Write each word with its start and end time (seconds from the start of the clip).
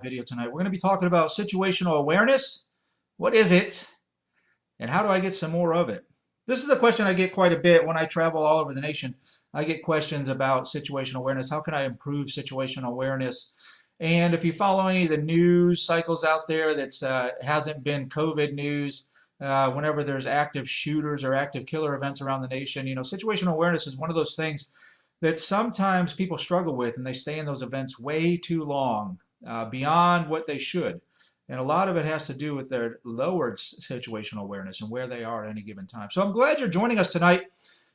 video 0.00 0.22
tonight. 0.22 0.46
We're 0.46 0.52
going 0.52 0.66
to 0.66 0.70
be 0.70 0.78
talking 0.78 1.08
about 1.08 1.30
situational 1.30 1.98
awareness. 1.98 2.66
What 3.16 3.34
is 3.34 3.50
it? 3.50 3.84
And 4.78 4.88
how 4.88 5.02
do 5.02 5.08
I 5.08 5.18
get 5.18 5.34
some 5.34 5.50
more 5.50 5.74
of 5.74 5.88
it? 5.88 6.04
This 6.46 6.62
is 6.62 6.70
a 6.70 6.78
question 6.78 7.04
I 7.04 7.14
get 7.14 7.34
quite 7.34 7.52
a 7.52 7.58
bit 7.58 7.84
when 7.84 7.96
I 7.96 8.04
travel 8.04 8.44
all 8.44 8.60
over 8.60 8.72
the 8.72 8.80
nation. 8.80 9.16
I 9.52 9.64
get 9.64 9.82
questions 9.82 10.28
about 10.28 10.66
situational 10.66 11.16
awareness. 11.16 11.50
How 11.50 11.60
can 11.60 11.74
I 11.74 11.82
improve 11.82 12.28
situational 12.28 12.90
awareness? 12.90 13.54
And 13.98 14.34
if 14.34 14.44
you 14.44 14.52
follow 14.52 14.86
any 14.86 15.02
of 15.02 15.10
the 15.10 15.16
news 15.16 15.82
cycles 15.82 16.22
out 16.22 16.46
there 16.46 16.76
that 16.76 17.02
uh, 17.02 17.30
hasn't 17.42 17.82
been 17.82 18.08
COVID 18.08 18.54
news, 18.54 19.08
uh, 19.40 19.72
whenever 19.72 20.04
there's 20.04 20.26
active 20.26 20.70
shooters 20.70 21.24
or 21.24 21.34
active 21.34 21.66
killer 21.66 21.96
events 21.96 22.20
around 22.20 22.42
the 22.42 22.48
nation, 22.48 22.86
you 22.86 22.94
know, 22.94 23.02
situational 23.02 23.54
awareness 23.54 23.88
is 23.88 23.96
one 23.96 24.10
of 24.10 24.16
those 24.16 24.36
things 24.36 24.70
that 25.22 25.40
sometimes 25.40 26.12
people 26.12 26.38
struggle 26.38 26.76
with 26.76 26.98
and 26.98 27.04
they 27.04 27.12
stay 27.12 27.40
in 27.40 27.46
those 27.46 27.62
events 27.62 27.98
way 27.98 28.36
too 28.36 28.62
long, 28.62 29.18
uh, 29.46 29.66
beyond 29.66 30.28
what 30.28 30.46
they 30.46 30.58
should. 30.58 31.00
And 31.48 31.58
a 31.58 31.62
lot 31.62 31.88
of 31.88 31.96
it 31.96 32.04
has 32.04 32.26
to 32.26 32.34
do 32.34 32.54
with 32.54 32.68
their 32.68 33.00
lowered 33.04 33.58
situational 33.58 34.42
awareness 34.42 34.82
and 34.82 34.90
where 34.90 35.06
they 35.06 35.24
are 35.24 35.44
at 35.44 35.50
any 35.50 35.62
given 35.62 35.86
time. 35.86 36.08
So 36.10 36.22
I'm 36.22 36.32
glad 36.32 36.60
you're 36.60 36.68
joining 36.68 36.98
us 36.98 37.10
tonight. 37.10 37.44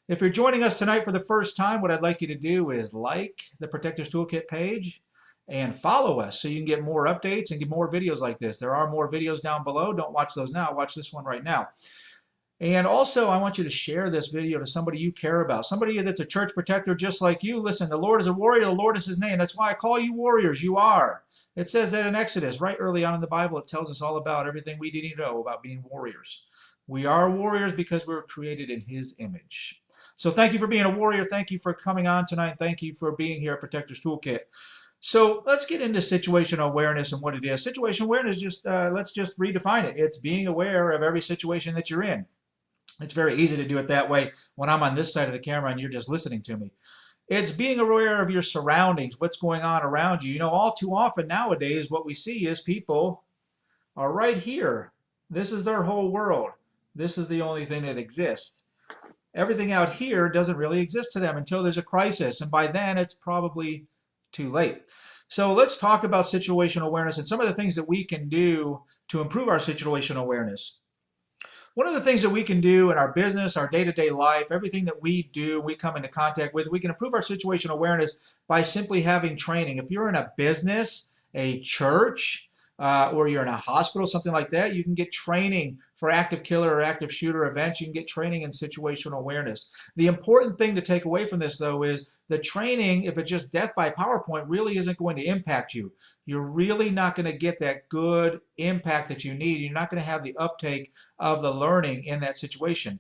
If 0.08 0.22
you're 0.22 0.30
joining 0.30 0.64
us 0.64 0.78
tonight 0.78 1.06
for 1.06 1.12
the 1.12 1.24
first 1.24 1.56
time, 1.56 1.82
what 1.82 1.92
I'd 1.92 2.02
like 2.02 2.22
you 2.22 2.28
to 2.28 2.36
do 2.36 2.72
is 2.72 2.94
like 2.94 3.42
the 3.60 3.68
Protectors 3.68 4.10
Toolkit 4.10 4.48
page 4.48 5.02
and 5.48 5.76
follow 5.76 6.20
us 6.20 6.42
so 6.42 6.48
you 6.48 6.58
can 6.58 6.66
get 6.66 6.82
more 6.82 7.06
updates 7.06 7.52
and 7.52 7.60
get 7.60 7.70
more 7.70 7.92
videos 7.92 8.20
like 8.20 8.40
this. 8.40 8.58
There 8.58 8.76
are 8.76 8.90
more 8.90 9.12
videos 9.12 9.42
down 9.42 9.64
below. 9.64 9.94
Don't 9.94 10.14
watch 10.14 10.34
those 10.34 10.52
now. 10.52 10.74
Watch 10.74 10.96
this 10.96 11.14
one 11.14 11.26
right 11.26 11.44
now. 11.44 11.70
And 12.60 12.88
also, 12.88 13.28
I 13.28 13.42
want 13.42 13.58
you 13.58 13.64
to 13.66 13.70
share 13.70 14.10
this 14.10 14.28
video 14.28 14.58
to 14.60 14.66
somebody 14.66 14.98
you 14.98 15.12
care 15.12 15.42
about, 15.42 15.66
somebody 15.66 16.02
that's 16.02 16.22
a 16.22 16.26
church 16.26 16.54
protector 16.54 16.96
just 16.96 17.22
like 17.22 17.44
you. 17.44 17.60
Listen, 17.60 17.90
the 17.90 17.98
Lord 17.98 18.22
is 18.22 18.28
a 18.28 18.34
warrior. 18.34 18.66
The 18.66 18.72
Lord 18.72 18.96
is 18.96 19.06
his 19.06 19.20
name. 19.20 19.38
That's 19.38 19.56
why 19.56 19.72
I 19.72 19.74
call 19.74 20.00
you 20.00 20.14
warriors. 20.14 20.64
You 20.64 20.78
are. 20.78 21.24
It 21.56 21.70
says 21.70 21.92
that 21.92 22.08
in 22.08 22.16
Exodus, 22.16 22.60
right 22.60 22.78
early 22.80 23.06
on 23.06 23.14
in 23.14 23.22
the 23.22 23.28
Bible, 23.28 23.60
it 23.60 23.68
tells 23.68 23.92
us 23.92 24.02
all 24.02 24.18
about 24.18 24.48
everything 24.48 24.80
we 24.80 24.92
need 24.92 25.12
to 25.12 25.16
know 25.16 25.42
about 25.42 25.62
being 25.62 25.84
warriors. 25.84 26.44
We 26.88 27.06
are 27.06 27.30
warriors 27.30 27.74
because 27.74 28.06
we 28.08 28.14
were 28.14 28.24
created 28.24 28.70
in 28.70 28.82
his 28.82 29.16
image. 29.20 29.82
So 30.16 30.32
thank 30.32 30.54
you 30.54 30.60
for 30.60 30.68
being 30.68 30.86
a 30.86 30.90
warrior. 30.90 31.28
Thank 31.30 31.52
you 31.52 31.60
for 31.60 31.74
coming 31.74 32.08
on 32.08 32.26
tonight. 32.26 32.56
Thank 32.60 32.82
you 32.82 32.94
for 32.96 33.14
being 33.14 33.40
here 33.40 33.54
at 33.54 33.60
Protectors 33.60 34.02
Toolkit. 34.02 34.40
So 35.00 35.44
let's 35.46 35.66
get 35.66 35.82
into 35.82 36.00
situational 36.00 36.70
awareness 36.70 37.12
and 37.12 37.22
what 37.22 37.36
it 37.36 37.46
is. 37.46 37.64
Situation 37.64 38.06
awareness, 38.06 38.38
just 38.38 38.66
uh, 38.66 38.90
let's 38.94 39.12
just 39.12 39.38
redefine 39.38 39.84
it. 39.84 39.98
It's 39.98 40.18
being 40.18 40.48
aware 40.48 40.92
of 40.92 41.04
every 41.04 41.22
situation 41.22 41.76
that 41.76 41.90
you're 41.90 42.04
in. 42.04 42.26
It's 43.02 43.14
very 43.14 43.36
easy 43.36 43.58
to 43.58 43.68
do 43.68 43.80
it 43.80 43.90
that 43.90 44.10
way 44.10 44.32
when 44.56 44.70
I'm 44.70 44.84
on 44.84 44.96
this 44.96 45.12
side 45.12 45.28
of 45.28 45.34
the 45.34 45.40
camera 45.40 45.72
and 45.72 45.80
you're 45.80 45.90
just 45.90 46.10
listening 46.10 46.42
to 46.44 46.58
me. 46.58 46.72
It's 47.28 47.52
being 47.52 47.80
aware 47.80 48.22
of 48.22 48.30
your 48.30 48.42
surroundings, 48.42 49.20
what's 49.20 49.38
going 49.38 49.62
on 49.62 49.84
around 49.84 50.24
you. 50.24 50.34
You 50.34 50.40
know, 50.40 50.50
all 50.50 50.74
too 50.74 50.94
often 50.96 51.28
nowadays, 51.28 51.90
what 51.90 52.06
we 52.06 52.14
see 52.14 52.48
is 52.48 52.62
people 52.62 53.24
are 53.96 54.12
right 54.12 54.38
here. 54.38 54.92
This 55.30 55.52
is 55.52 55.64
their 55.64 55.84
whole 55.84 56.12
world. 56.12 56.52
This 56.96 57.18
is 57.18 57.28
the 57.28 57.42
only 57.42 57.66
thing 57.66 57.84
that 57.84 57.98
exists. 57.98 58.64
Everything 59.36 59.72
out 59.72 59.94
here 59.94 60.30
doesn't 60.30 60.58
really 60.58 60.80
exist 60.80 61.14
to 61.14 61.20
them 61.20 61.38
until 61.38 61.64
there's 61.64 61.80
a 61.80 61.84
crisis, 61.84 62.42
and 62.42 62.52
by 62.52 62.68
then 62.68 62.98
it's 62.98 63.16
probably 63.16 63.88
too 64.32 64.52
late. 64.52 64.84
So 65.28 65.54
let's 65.54 65.78
talk 65.78 66.04
about 66.04 66.26
situational 66.26 66.88
awareness 66.88 67.18
and 67.18 67.28
some 67.28 67.42
of 67.42 67.48
the 67.48 67.56
things 67.56 67.76
that 67.76 67.88
we 67.88 68.04
can 68.04 68.30
do 68.30 68.84
to 69.08 69.22
improve 69.22 69.48
our 69.48 69.58
situational 69.58 70.18
awareness. 70.18 70.82
One 71.76 71.88
of 71.88 71.96
the 71.96 72.02
things 72.02 72.22
that 72.22 72.30
we 72.30 72.44
can 72.44 72.62
do 72.62 72.92
in 72.92 73.00
our 73.00 73.12
business, 73.14 73.58
our 73.58 73.68
day-to-day 73.68 74.12
life, 74.12 74.46
everything 74.52 74.86
that 74.86 75.02
we 75.02 75.24
do, 75.34 75.60
we 75.60 75.76
come 75.76 75.96
into 75.96 76.08
contact 76.08 76.54
with, 76.54 76.68
we 76.68 76.80
can 76.80 76.92
improve 76.92 77.16
our 77.16 77.22
situational 77.22 77.72
awareness 77.72 78.14
by 78.48 78.62
simply 78.62 79.02
having 79.02 79.36
training. 79.36 79.80
If 79.80 79.90
you're 79.90 80.08
in 80.08 80.16
a 80.16 80.32
business, 80.38 81.12
a 81.34 81.62
church, 81.62 82.50
uh, 82.78 83.12
or 83.12 83.28
you're 83.28 83.42
in 83.42 83.48
a 83.48 83.58
hospital, 83.58 84.06
something 84.06 84.32
like 84.32 84.52
that, 84.52 84.76
you 84.76 84.84
can 84.84 84.94
get 84.94 85.12
training 85.12 85.80
for 86.04 86.12
active 86.12 86.44
killer 86.44 86.70
or 86.70 86.82
active 86.82 87.14
shooter 87.14 87.46
events. 87.46 87.80
You 87.80 87.86
can 87.86 87.94
get 87.94 88.10
training 88.10 88.42
in 88.42 88.50
situational 88.50 89.20
awareness. 89.20 89.70
The 89.96 90.08
important 90.08 90.58
thing 90.58 90.76
to 90.76 90.82
take 90.82 91.06
away 91.06 91.26
from 91.26 91.40
this, 91.40 91.58
though, 91.58 91.84
is 91.84 92.18
the 92.28 92.40
training, 92.40 93.06
if 93.06 93.18
it's 93.18 93.30
just 93.30 93.52
death 93.52 93.72
by 93.74 93.90
PowerPoint, 93.90 94.44
really 94.48 94.76
isn't 94.76 94.98
going 94.98 95.16
to 95.16 95.26
impact 95.26 95.74
you. 95.74 95.94
You're 96.26 96.42
really 96.42 96.90
not 96.90 97.16
going 97.16 97.28
to 97.28 97.38
get 97.38 97.58
that 97.62 97.88
good 97.88 98.42
impact 98.58 99.08
that 99.08 99.24
you 99.24 99.34
need. 99.34 99.62
You're 99.62 99.72
not 99.72 99.90
going 99.90 100.04
to 100.04 100.06
have 100.06 100.26
the 100.26 100.36
uptake 100.36 100.92
of 101.20 101.42
the 101.42 101.52
learning 101.52 102.04
in 102.04 102.20
that 102.20 102.36
situation 102.36 103.00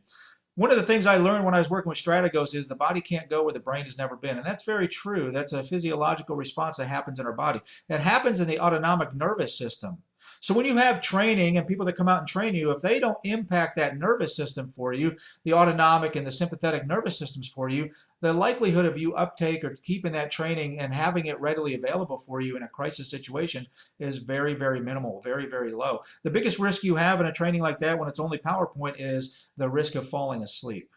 one 0.56 0.70
of 0.70 0.78
the 0.78 0.86
things 0.86 1.08
I 1.08 1.18
learned 1.18 1.46
when 1.46 1.56
I 1.56 1.60
was 1.60 1.72
working 1.72 1.90
with 1.90 1.98
Strategos 1.98 2.54
is 2.54 2.68
the 2.68 2.76
body 2.76 3.02
can't 3.02 3.28
go 3.28 3.44
where 3.44 3.54
the 3.54 3.60
brain 3.60 3.86
has 3.86 3.98
never 3.98 4.16
been. 4.16 4.38
And 4.38 4.46
that's 4.46 4.66
very 4.66 4.88
true. 4.88 5.32
That's 5.32 5.54
a 5.54 5.64
physiological 5.64 6.36
response 6.36 6.78
that 6.78 6.88
happens 6.88 7.20
in 7.20 7.26
our 7.26 7.34
body. 7.34 7.60
It 7.90 8.00
happens 8.00 8.40
in 8.40 8.48
the 8.48 8.60
autonomic 8.60 9.16
nervous 9.16 9.58
system. 9.58 9.98
So 10.42 10.54
when 10.54 10.66
you 10.66 10.78
have 10.78 11.02
training 11.02 11.58
and 11.58 11.68
people 11.68 11.86
that 11.86 11.96
come 11.96 12.08
out 12.08 12.20
and 12.20 12.28
train 12.28 12.56
you, 12.56 12.72
if 12.72 12.82
they 12.82 13.00
don't 13.00 13.18
impact 13.24 13.76
that 13.76 13.98
nervous 13.98 14.36
system 14.36 14.72
for 14.76 14.94
you, 14.94 15.16
the 15.44 15.54
autonomic 15.54 16.16
and 16.16 16.26
the 16.26 16.32
sympathetic 16.32 16.86
nervous 16.86 17.18
systems 17.18 17.48
for 17.48 17.70
you, 17.70 17.90
the 18.22 18.34
likelihood 18.34 18.86
of 18.86 18.98
you 18.98 19.16
uptake 19.16 19.64
or 19.64 19.76
keeping 19.84 20.14
that 20.14 20.32
training 20.32 20.80
and 20.80 20.94
having 20.94 21.28
it 21.28 21.40
readily 21.40 21.76
available 21.76 22.18
for 22.18 22.42
you 22.42 22.58
in 22.58 22.64
a 22.64 22.68
crisis 22.68 23.10
situation 23.10 23.68
is 24.00 24.18
very, 24.18 24.54
very 24.54 24.80
minimal, 24.80 25.22
very, 25.22 25.46
very 25.46 25.72
low. 25.72 26.00
The 26.24 26.30
biggest 26.30 26.60
risk 26.60 26.84
you 26.84 26.96
have 26.96 27.20
in 27.22 27.28
a 27.28 27.34
training 27.34 27.62
like 27.62 27.80
that 27.80 27.98
when 27.98 28.10
it's 28.10 28.20
only 28.20 28.38
PowerPoint 28.38 28.96
is 28.98 29.36
the 29.58 29.70
risk 29.70 29.96
of 29.96 30.10
falling 30.10 30.44
asleep. 30.44 30.90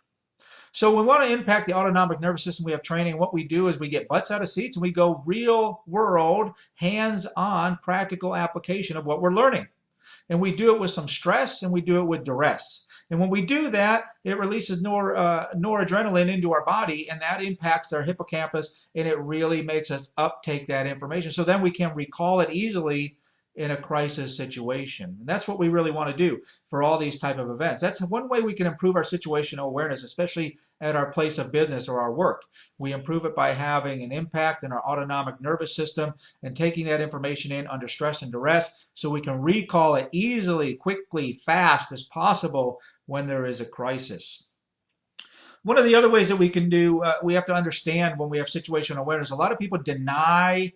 So 0.76 0.94
we 0.94 1.04
want 1.04 1.22
to 1.22 1.32
impact 1.32 1.66
the 1.66 1.72
autonomic 1.72 2.20
nervous 2.20 2.44
system. 2.44 2.66
We 2.66 2.72
have 2.72 2.82
training. 2.82 3.16
What 3.16 3.32
we 3.32 3.44
do 3.44 3.68
is 3.68 3.78
we 3.78 3.88
get 3.88 4.08
butts 4.08 4.30
out 4.30 4.42
of 4.42 4.50
seats 4.50 4.76
and 4.76 4.82
we 4.82 4.92
go 4.92 5.22
real 5.24 5.80
world, 5.86 6.52
hands-on, 6.74 7.78
practical 7.82 8.36
application 8.36 8.98
of 8.98 9.06
what 9.06 9.22
we're 9.22 9.32
learning. 9.32 9.68
And 10.28 10.38
we 10.38 10.54
do 10.54 10.74
it 10.74 10.78
with 10.78 10.90
some 10.90 11.08
stress 11.08 11.62
and 11.62 11.72
we 11.72 11.80
do 11.80 12.00
it 12.00 12.04
with 12.04 12.24
duress. 12.24 12.84
And 13.08 13.18
when 13.18 13.30
we 13.30 13.40
do 13.40 13.70
that, 13.70 14.02
it 14.22 14.38
releases 14.38 14.82
nor, 14.82 15.16
uh, 15.16 15.46
noradrenaline 15.56 16.30
into 16.30 16.52
our 16.52 16.66
body, 16.66 17.08
and 17.08 17.22
that 17.22 17.42
impacts 17.42 17.94
our 17.94 18.02
hippocampus, 18.02 18.86
and 18.94 19.08
it 19.08 19.18
really 19.18 19.62
makes 19.62 19.90
us 19.90 20.12
uptake 20.18 20.66
that 20.66 20.86
information. 20.86 21.32
So 21.32 21.42
then 21.42 21.62
we 21.62 21.70
can 21.70 21.94
recall 21.94 22.40
it 22.40 22.50
easily 22.50 23.16
in 23.56 23.70
a 23.70 23.76
crisis 23.76 24.36
situation. 24.36 25.16
And 25.18 25.26
that's 25.26 25.48
what 25.48 25.58
we 25.58 25.68
really 25.68 25.90
want 25.90 26.10
to 26.10 26.16
do 26.16 26.42
for 26.68 26.82
all 26.82 26.98
these 26.98 27.18
type 27.18 27.38
of 27.38 27.50
events. 27.50 27.80
That's 27.80 28.00
one 28.02 28.28
way 28.28 28.42
we 28.42 28.54
can 28.54 28.66
improve 28.66 28.96
our 28.96 29.02
situational 29.02 29.64
awareness, 29.64 30.04
especially 30.04 30.58
at 30.82 30.94
our 30.94 31.10
place 31.10 31.38
of 31.38 31.52
business 31.52 31.88
or 31.88 32.00
our 32.00 32.12
work. 32.12 32.42
We 32.76 32.92
improve 32.92 33.24
it 33.24 33.34
by 33.34 33.54
having 33.54 34.02
an 34.02 34.12
impact 34.12 34.62
in 34.62 34.72
our 34.72 34.84
autonomic 34.84 35.40
nervous 35.40 35.74
system 35.74 36.12
and 36.42 36.54
taking 36.54 36.84
that 36.86 37.00
information 37.00 37.50
in 37.50 37.66
under 37.66 37.88
stress 37.88 38.20
and 38.20 38.30
duress 38.30 38.88
so 38.92 39.08
we 39.08 39.22
can 39.22 39.40
recall 39.40 39.94
it 39.94 40.10
easily, 40.12 40.74
quickly, 40.74 41.40
fast 41.46 41.92
as 41.92 42.02
possible 42.02 42.78
when 43.06 43.26
there 43.26 43.46
is 43.46 43.62
a 43.62 43.66
crisis. 43.66 44.44
One 45.62 45.78
of 45.78 45.84
the 45.84 45.94
other 45.94 46.10
ways 46.10 46.28
that 46.28 46.36
we 46.36 46.50
can 46.50 46.68
do, 46.68 47.02
uh, 47.02 47.14
we 47.24 47.34
have 47.34 47.46
to 47.46 47.54
understand 47.54 48.18
when 48.18 48.28
we 48.28 48.38
have 48.38 48.48
situational 48.48 48.98
awareness, 48.98 49.30
a 49.30 49.34
lot 49.34 49.50
of 49.50 49.58
people 49.58 49.78
deny 49.78 50.72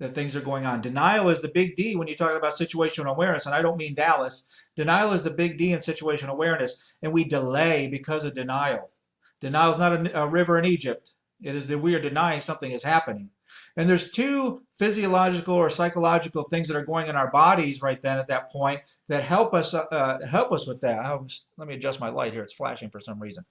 that 0.00 0.14
things 0.14 0.34
are 0.34 0.40
going 0.40 0.66
on. 0.66 0.80
Denial 0.80 1.28
is 1.28 1.40
the 1.40 1.48
big 1.48 1.76
D 1.76 1.94
when 1.94 2.08
you 2.08 2.16
talk 2.16 2.36
about 2.36 2.54
situational 2.54 3.14
awareness, 3.14 3.46
and 3.46 3.54
I 3.54 3.62
don't 3.62 3.76
mean 3.76 3.94
Dallas. 3.94 4.46
Denial 4.74 5.12
is 5.12 5.22
the 5.22 5.30
big 5.30 5.58
D 5.58 5.72
in 5.72 5.78
situational 5.78 6.30
awareness, 6.30 6.94
and 7.02 7.12
we 7.12 7.24
delay 7.24 7.86
because 7.86 8.24
of 8.24 8.34
denial. 8.34 8.90
Denial 9.40 9.72
is 9.72 9.78
not 9.78 10.06
a, 10.06 10.22
a 10.22 10.26
river 10.26 10.58
in 10.58 10.64
Egypt. 10.64 11.12
It 11.42 11.54
is 11.54 11.66
that 11.66 11.78
we 11.78 11.94
are 11.94 12.00
denying 12.00 12.40
something 12.40 12.72
is 12.72 12.82
happening. 12.82 13.30
And 13.76 13.88
there's 13.88 14.10
two 14.10 14.62
physiological 14.76 15.54
or 15.54 15.70
psychological 15.70 16.44
things 16.44 16.68
that 16.68 16.76
are 16.76 16.84
going 16.84 17.08
in 17.08 17.16
our 17.16 17.30
bodies 17.30 17.82
right 17.82 18.00
then 18.00 18.18
at 18.18 18.28
that 18.28 18.50
point 18.50 18.80
that 19.08 19.24
help 19.24 19.54
us 19.54 19.74
uh, 19.74 20.18
help 20.26 20.52
us 20.52 20.66
with 20.66 20.80
that. 20.82 21.00
Let 21.56 21.68
me 21.68 21.74
adjust 21.74 22.00
my 22.00 22.10
light 22.10 22.32
here. 22.32 22.42
It's 22.42 22.54
flashing 22.54 22.90
for 22.90 23.00
some 23.00 23.20
reason. 23.20 23.44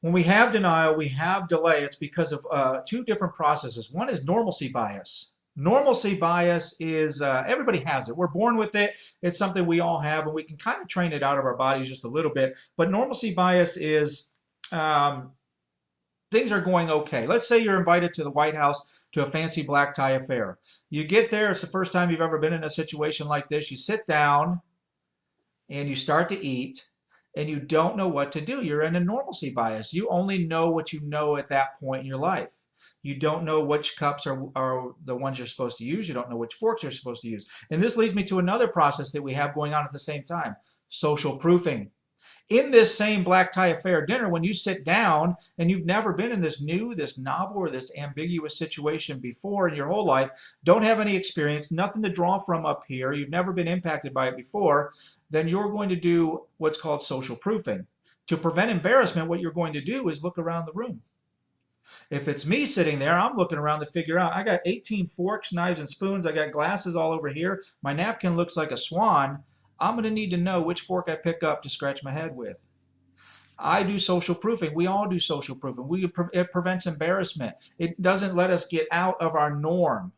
When 0.00 0.12
we 0.12 0.22
have 0.22 0.52
denial, 0.52 0.96
we 0.96 1.08
have 1.08 1.48
delay. 1.48 1.84
It's 1.84 1.96
because 1.96 2.32
of 2.32 2.46
uh, 2.50 2.80
two 2.88 3.04
different 3.04 3.34
processes. 3.34 3.90
One 3.90 4.08
is 4.08 4.24
normalcy 4.24 4.68
bias. 4.68 5.32
Normalcy 5.56 6.14
bias 6.14 6.76
is, 6.80 7.20
uh, 7.20 7.44
everybody 7.46 7.80
has 7.80 8.08
it. 8.08 8.16
We're 8.16 8.28
born 8.28 8.56
with 8.56 8.74
it. 8.74 8.92
It's 9.20 9.36
something 9.36 9.66
we 9.66 9.80
all 9.80 10.00
have, 10.00 10.24
and 10.24 10.34
we 10.34 10.44
can 10.44 10.56
kind 10.56 10.80
of 10.80 10.88
train 10.88 11.12
it 11.12 11.22
out 11.22 11.38
of 11.38 11.44
our 11.44 11.56
bodies 11.56 11.88
just 11.88 12.04
a 12.04 12.08
little 12.08 12.32
bit. 12.32 12.56
But 12.76 12.90
normalcy 12.90 13.34
bias 13.34 13.76
is 13.76 14.28
um, 14.72 15.32
things 16.30 16.52
are 16.52 16.60
going 16.60 16.90
okay. 16.90 17.26
Let's 17.26 17.46
say 17.46 17.58
you're 17.58 17.78
invited 17.78 18.14
to 18.14 18.24
the 18.24 18.30
White 18.30 18.54
House 18.54 18.80
to 19.12 19.24
a 19.24 19.26
fancy 19.26 19.62
black 19.62 19.94
tie 19.94 20.12
affair. 20.12 20.58
You 20.88 21.04
get 21.04 21.30
there, 21.30 21.50
it's 21.50 21.60
the 21.60 21.66
first 21.66 21.92
time 21.92 22.10
you've 22.10 22.20
ever 22.20 22.38
been 22.38 22.52
in 22.52 22.64
a 22.64 22.70
situation 22.70 23.26
like 23.26 23.48
this. 23.48 23.70
You 23.70 23.76
sit 23.76 24.06
down 24.06 24.60
and 25.68 25.88
you 25.88 25.94
start 25.94 26.28
to 26.30 26.42
eat 26.42 26.84
and 27.36 27.48
you 27.48 27.60
don't 27.60 27.96
know 27.96 28.08
what 28.08 28.32
to 28.32 28.40
do. 28.40 28.62
You're 28.62 28.82
in 28.82 28.96
a 28.96 29.00
normalcy 29.00 29.50
bias. 29.50 29.92
You 29.92 30.08
only 30.08 30.46
know 30.46 30.70
what 30.70 30.92
you 30.92 31.00
know 31.02 31.36
at 31.36 31.48
that 31.48 31.78
point 31.80 32.00
in 32.02 32.06
your 32.06 32.18
life. 32.18 32.52
You 33.02 33.18
don't 33.18 33.44
know 33.44 33.64
which 33.64 33.96
cups 33.96 34.26
are, 34.26 34.48
are 34.54 34.92
the 35.04 35.16
ones 35.16 35.38
you're 35.38 35.46
supposed 35.46 35.78
to 35.78 35.84
use. 35.84 36.06
You 36.06 36.14
don't 36.14 36.28
know 36.28 36.36
which 36.36 36.54
forks 36.54 36.82
you're 36.82 36.92
supposed 36.92 37.22
to 37.22 37.28
use. 37.28 37.48
And 37.70 37.82
this 37.82 37.96
leads 37.96 38.14
me 38.14 38.24
to 38.24 38.38
another 38.40 38.68
process 38.68 39.10
that 39.12 39.22
we 39.22 39.32
have 39.34 39.54
going 39.54 39.72
on 39.74 39.84
at 39.84 39.92
the 39.92 39.98
same 39.98 40.24
time 40.24 40.54
social 40.90 41.38
proofing. 41.38 41.90
In 42.50 42.72
this 42.72 42.92
same 42.92 43.22
black 43.22 43.52
tie 43.52 43.68
affair 43.68 44.04
dinner, 44.04 44.28
when 44.28 44.42
you 44.42 44.52
sit 44.52 44.84
down 44.84 45.36
and 45.58 45.70
you've 45.70 45.86
never 45.86 46.12
been 46.12 46.32
in 46.32 46.40
this 46.40 46.60
new, 46.60 46.94
this 46.96 47.16
novel, 47.16 47.58
or 47.58 47.70
this 47.70 47.92
ambiguous 47.96 48.58
situation 48.58 49.20
before 49.20 49.68
in 49.68 49.76
your 49.76 49.86
whole 49.86 50.04
life, 50.04 50.30
don't 50.64 50.82
have 50.82 50.98
any 50.98 51.14
experience, 51.14 51.70
nothing 51.70 52.02
to 52.02 52.08
draw 52.08 52.38
from 52.38 52.66
up 52.66 52.82
here, 52.86 53.12
you've 53.12 53.30
never 53.30 53.52
been 53.52 53.68
impacted 53.68 54.12
by 54.12 54.28
it 54.28 54.36
before, 54.36 54.92
then 55.30 55.46
you're 55.46 55.70
going 55.70 55.88
to 55.88 55.96
do 55.96 56.44
what's 56.58 56.80
called 56.80 57.02
social 57.02 57.36
proofing. 57.36 57.86
To 58.26 58.36
prevent 58.36 58.70
embarrassment, 58.70 59.28
what 59.28 59.40
you're 59.40 59.52
going 59.52 59.72
to 59.72 59.80
do 59.80 60.08
is 60.08 60.22
look 60.22 60.38
around 60.38 60.66
the 60.66 60.72
room. 60.72 61.00
If 62.10 62.28
it's 62.28 62.46
me 62.46 62.66
sitting 62.66 62.98
there, 62.98 63.18
I'm 63.18 63.36
looking 63.36 63.58
around 63.58 63.80
to 63.80 63.86
figure 63.86 64.18
out. 64.18 64.32
I 64.32 64.42
got 64.44 64.60
18 64.64 65.08
forks, 65.08 65.52
knives, 65.52 65.80
and 65.80 65.90
spoons. 65.90 66.26
I 66.26 66.32
got 66.32 66.52
glasses 66.52 66.94
all 66.94 67.12
over 67.12 67.28
here. 67.28 67.62
My 67.82 67.92
napkin 67.92 68.36
looks 68.36 68.56
like 68.56 68.70
a 68.70 68.76
swan. 68.76 69.42
I'm 69.80 69.94
going 69.94 70.04
to 70.04 70.10
need 70.10 70.30
to 70.30 70.36
know 70.36 70.60
which 70.60 70.82
fork 70.82 71.08
I 71.08 71.16
pick 71.16 71.42
up 71.42 71.62
to 71.62 71.68
scratch 71.70 72.02
my 72.02 72.12
head 72.12 72.34
with. 72.36 72.56
I 73.58 73.82
do 73.82 73.98
social 73.98 74.34
proofing. 74.34 74.74
We 74.74 74.86
all 74.86 75.08
do 75.08 75.20
social 75.20 75.56
proofing. 75.56 75.86
We, 75.86 76.10
it 76.32 76.50
prevents 76.50 76.86
embarrassment. 76.86 77.56
It 77.78 78.00
doesn't 78.00 78.34
let 78.34 78.50
us 78.50 78.66
get 78.66 78.88
out 78.90 79.20
of 79.20 79.34
our 79.34 79.54
norm 79.54 80.12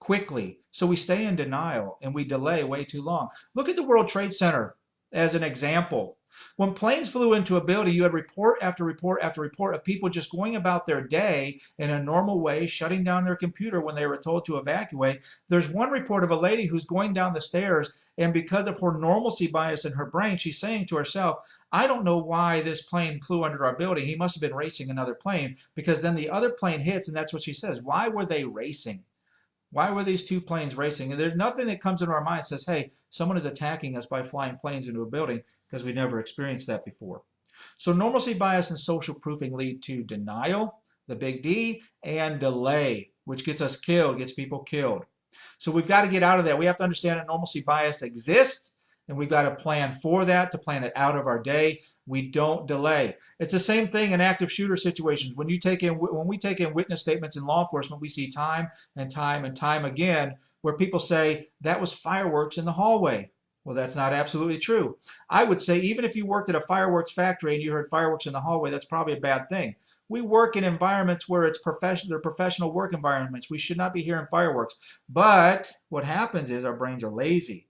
quickly. 0.00 0.58
So 0.72 0.86
we 0.86 0.96
stay 0.96 1.26
in 1.26 1.36
denial 1.36 1.98
and 2.02 2.12
we 2.14 2.24
delay 2.24 2.64
way 2.64 2.84
too 2.84 3.02
long. 3.02 3.28
Look 3.54 3.68
at 3.68 3.76
the 3.76 3.84
World 3.84 4.08
Trade 4.08 4.34
Center 4.34 4.74
as 5.12 5.34
an 5.34 5.44
example. 5.44 6.16
When 6.56 6.74
planes 6.74 7.08
flew 7.08 7.34
into 7.34 7.56
a 7.56 7.64
building, 7.64 7.94
you 7.94 8.02
had 8.02 8.12
report 8.12 8.58
after 8.62 8.84
report 8.84 9.22
after 9.22 9.40
report 9.40 9.74
of 9.74 9.84
people 9.84 10.08
just 10.08 10.30
going 10.30 10.56
about 10.56 10.86
their 10.86 11.06
day 11.06 11.60
in 11.78 11.90
a 11.90 12.02
normal 12.02 12.40
way, 12.40 12.66
shutting 12.66 13.04
down 13.04 13.24
their 13.24 13.36
computer 13.36 13.80
when 13.80 13.94
they 13.94 14.06
were 14.06 14.16
told 14.16 14.44
to 14.46 14.58
evacuate. 14.58 15.22
There's 15.48 15.68
one 15.68 15.90
report 15.90 16.24
of 16.24 16.30
a 16.30 16.36
lady 16.36 16.66
who's 16.66 16.84
going 16.84 17.12
down 17.12 17.32
the 17.32 17.40
stairs, 17.40 17.90
and 18.18 18.32
because 18.32 18.66
of 18.66 18.80
her 18.80 18.98
normalcy 18.98 19.46
bias 19.46 19.84
in 19.84 19.92
her 19.92 20.06
brain, 20.06 20.36
she's 20.36 20.58
saying 20.58 20.86
to 20.86 20.96
herself, 20.96 21.38
I 21.72 21.86
don't 21.86 22.04
know 22.04 22.18
why 22.18 22.60
this 22.60 22.82
plane 22.82 23.20
flew 23.20 23.44
under 23.44 23.64
our 23.64 23.76
building. 23.76 24.06
He 24.06 24.16
must 24.16 24.34
have 24.34 24.42
been 24.42 24.54
racing 24.54 24.90
another 24.90 25.14
plane 25.14 25.56
because 25.74 26.02
then 26.02 26.14
the 26.14 26.30
other 26.30 26.50
plane 26.50 26.80
hits, 26.80 27.08
and 27.08 27.16
that's 27.16 27.32
what 27.32 27.42
she 27.42 27.54
says. 27.54 27.80
Why 27.82 28.08
were 28.08 28.26
they 28.26 28.44
racing? 28.44 29.04
Why 29.70 29.90
were 29.90 30.04
these 30.04 30.24
two 30.24 30.40
planes 30.40 30.76
racing? 30.76 31.12
And 31.12 31.20
there's 31.20 31.34
nothing 31.34 31.66
that 31.66 31.80
comes 31.80 32.02
into 32.02 32.12
our 32.12 32.22
mind 32.22 32.46
says, 32.46 32.64
hey, 32.66 32.92
someone 33.12 33.36
is 33.36 33.44
attacking 33.44 33.96
us 33.96 34.06
by 34.06 34.22
flying 34.22 34.56
planes 34.56 34.88
into 34.88 35.02
a 35.02 35.06
building 35.06 35.42
because 35.70 35.84
we've 35.84 35.94
never 35.94 36.18
experienced 36.18 36.66
that 36.66 36.84
before. 36.84 37.22
So 37.76 37.92
normalcy 37.92 38.34
bias 38.34 38.70
and 38.70 38.78
social 38.78 39.14
proofing 39.14 39.52
lead 39.52 39.82
to 39.84 40.02
denial, 40.02 40.82
the 41.06 41.14
big 41.14 41.42
D, 41.42 41.82
and 42.02 42.40
delay, 42.40 43.10
which 43.26 43.44
gets 43.44 43.60
us 43.60 43.78
killed, 43.78 44.18
gets 44.18 44.32
people 44.32 44.60
killed. 44.60 45.04
So 45.58 45.70
we've 45.70 45.86
got 45.86 46.02
to 46.02 46.08
get 46.08 46.22
out 46.22 46.38
of 46.38 46.46
that. 46.46 46.58
We 46.58 46.66
have 46.66 46.78
to 46.78 46.84
understand 46.84 47.20
that 47.20 47.26
normalcy 47.26 47.60
bias 47.60 48.00
exists, 48.02 48.74
and 49.08 49.18
we've 49.18 49.28
got 49.28 49.42
to 49.42 49.56
plan 49.56 49.94
for 50.00 50.24
that, 50.24 50.50
to 50.52 50.58
plan 50.58 50.82
it 50.82 50.92
out 50.96 51.16
of 51.16 51.26
our 51.26 51.38
day. 51.38 51.82
We 52.06 52.30
don't 52.30 52.66
delay. 52.66 53.16
It's 53.38 53.52
the 53.52 53.60
same 53.60 53.88
thing 53.88 54.12
in 54.12 54.22
active 54.22 54.50
shooter 54.50 54.76
situations. 54.76 55.34
When 55.34 55.50
you 55.50 55.60
take 55.60 55.82
in 55.82 55.94
when 55.94 56.26
we 56.26 56.38
take 56.38 56.60
in 56.60 56.72
witness 56.72 57.02
statements 57.02 57.36
in 57.36 57.44
law 57.44 57.62
enforcement, 57.62 58.00
we 58.00 58.08
see 58.08 58.30
time 58.30 58.70
and 58.96 59.10
time 59.10 59.44
and 59.44 59.54
time 59.54 59.84
again 59.84 60.36
where 60.62 60.76
people 60.76 60.98
say 60.98 61.50
that 61.60 61.80
was 61.80 61.92
fireworks 61.92 62.58
in 62.58 62.64
the 62.64 62.72
hallway. 62.72 63.30
Well, 63.64 63.76
that's 63.76 63.94
not 63.94 64.12
absolutely 64.12 64.58
true. 64.58 64.96
I 65.30 65.44
would 65.44 65.60
say 65.62 65.78
even 65.78 66.04
if 66.04 66.16
you 66.16 66.26
worked 66.26 66.48
at 66.48 66.56
a 66.56 66.60
fireworks 66.60 67.12
factory 67.12 67.54
and 67.54 67.62
you 67.62 67.70
heard 67.70 67.90
fireworks 67.90 68.26
in 68.26 68.32
the 68.32 68.40
hallway, 68.40 68.72
that's 68.72 68.86
probably 68.86 69.12
a 69.12 69.20
bad 69.20 69.48
thing. 69.48 69.76
We 70.08 70.20
work 70.20 70.56
in 70.56 70.64
environments 70.64 71.28
where 71.28 71.44
it's 71.44 71.58
professional, 71.58 72.10
they're 72.10 72.20
professional 72.20 72.72
work 72.72 72.92
environments. 72.92 73.48
We 73.50 73.58
should 73.58 73.76
not 73.76 73.94
be 73.94 74.02
hearing 74.02 74.26
fireworks. 74.32 74.74
But 75.08 75.72
what 75.90 76.04
happens 76.04 76.50
is 76.50 76.64
our 76.64 76.76
brains 76.76 77.04
are 77.04 77.10
lazy. 77.10 77.68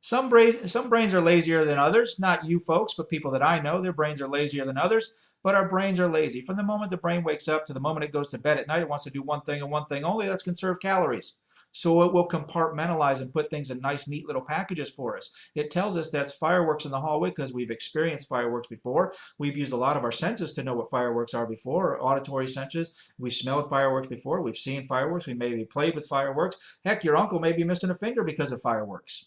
Some 0.00 0.28
brains, 0.28 0.70
some 0.70 0.88
brains 0.88 1.12
are 1.12 1.20
lazier 1.20 1.64
than 1.64 1.78
others. 1.78 2.18
Not 2.20 2.44
you 2.44 2.60
folks, 2.60 2.94
but 2.94 3.08
people 3.08 3.32
that 3.32 3.42
I 3.42 3.58
know, 3.60 3.82
their 3.82 3.92
brains 3.92 4.20
are 4.20 4.28
lazier 4.28 4.64
than 4.64 4.78
others. 4.78 5.12
But 5.42 5.56
our 5.56 5.68
brains 5.68 5.98
are 5.98 6.08
lazy. 6.08 6.40
From 6.40 6.56
the 6.56 6.62
moment 6.62 6.92
the 6.92 6.96
brain 6.98 7.24
wakes 7.24 7.48
up 7.48 7.66
to 7.66 7.72
the 7.72 7.80
moment 7.80 8.04
it 8.04 8.12
goes 8.12 8.28
to 8.30 8.38
bed 8.38 8.58
at 8.58 8.68
night, 8.68 8.82
it 8.82 8.88
wants 8.88 9.04
to 9.04 9.10
do 9.10 9.22
one 9.22 9.42
thing 9.42 9.60
and 9.60 9.70
one 9.70 9.86
thing 9.86 10.04
only. 10.04 10.28
That's 10.28 10.42
conserve 10.44 10.78
calories. 10.80 11.34
So 11.72 12.02
it 12.02 12.12
will 12.12 12.28
compartmentalize 12.28 13.20
and 13.20 13.32
put 13.32 13.50
things 13.50 13.70
in 13.70 13.80
nice, 13.80 14.06
neat 14.06 14.26
little 14.26 14.44
packages 14.44 14.90
for 14.90 15.16
us. 15.16 15.30
It 15.54 15.70
tells 15.70 15.96
us 15.96 16.10
that's 16.10 16.32
fireworks 16.32 16.84
in 16.84 16.90
the 16.90 17.00
hallway 17.00 17.30
because 17.30 17.52
we've 17.52 17.70
experienced 17.70 18.28
fireworks 18.28 18.68
before. 18.68 19.14
We've 19.38 19.56
used 19.56 19.72
a 19.72 19.76
lot 19.76 19.96
of 19.96 20.04
our 20.04 20.12
senses 20.12 20.52
to 20.54 20.62
know 20.62 20.74
what 20.74 20.90
fireworks 20.90 21.34
are 21.34 21.46
before, 21.46 22.02
auditory 22.02 22.46
senses. 22.46 22.94
We've 23.18 23.32
smelled 23.32 23.70
fireworks 23.70 24.08
before. 24.08 24.42
We've 24.42 24.56
seen 24.56 24.86
fireworks. 24.86 25.26
We 25.26 25.34
maybe 25.34 25.64
played 25.64 25.94
with 25.94 26.06
fireworks. 26.06 26.56
Heck, 26.84 27.04
your 27.04 27.16
uncle 27.16 27.40
may 27.40 27.52
be 27.52 27.64
missing 27.64 27.90
a 27.90 27.94
finger 27.96 28.22
because 28.22 28.52
of 28.52 28.60
fireworks. 28.60 29.26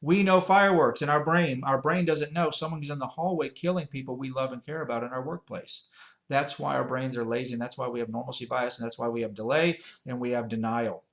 We 0.00 0.22
know 0.22 0.40
fireworks 0.40 1.02
in 1.02 1.08
our 1.08 1.24
brain. 1.24 1.62
Our 1.64 1.80
brain 1.80 2.04
doesn't 2.04 2.32
know 2.32 2.50
someone 2.50 2.82
in 2.82 2.98
the 2.98 3.06
hallway 3.06 3.50
killing 3.50 3.86
people 3.86 4.16
we 4.16 4.30
love 4.30 4.52
and 4.52 4.64
care 4.66 4.82
about 4.82 5.02
in 5.02 5.10
our 5.10 5.24
workplace. 5.24 5.84
That's 6.28 6.58
why 6.58 6.74
our 6.74 6.84
brains 6.84 7.16
are 7.16 7.24
lazy, 7.24 7.52
and 7.52 7.62
that's 7.62 7.78
why 7.78 7.88
we 7.88 8.00
have 8.00 8.08
normalcy 8.08 8.46
bias, 8.46 8.78
and 8.78 8.86
that's 8.86 8.98
why 8.98 9.08
we 9.08 9.22
have 9.22 9.34
delay 9.34 9.80
and 10.06 10.18
we 10.18 10.30
have 10.30 10.48
denial. 10.48 11.04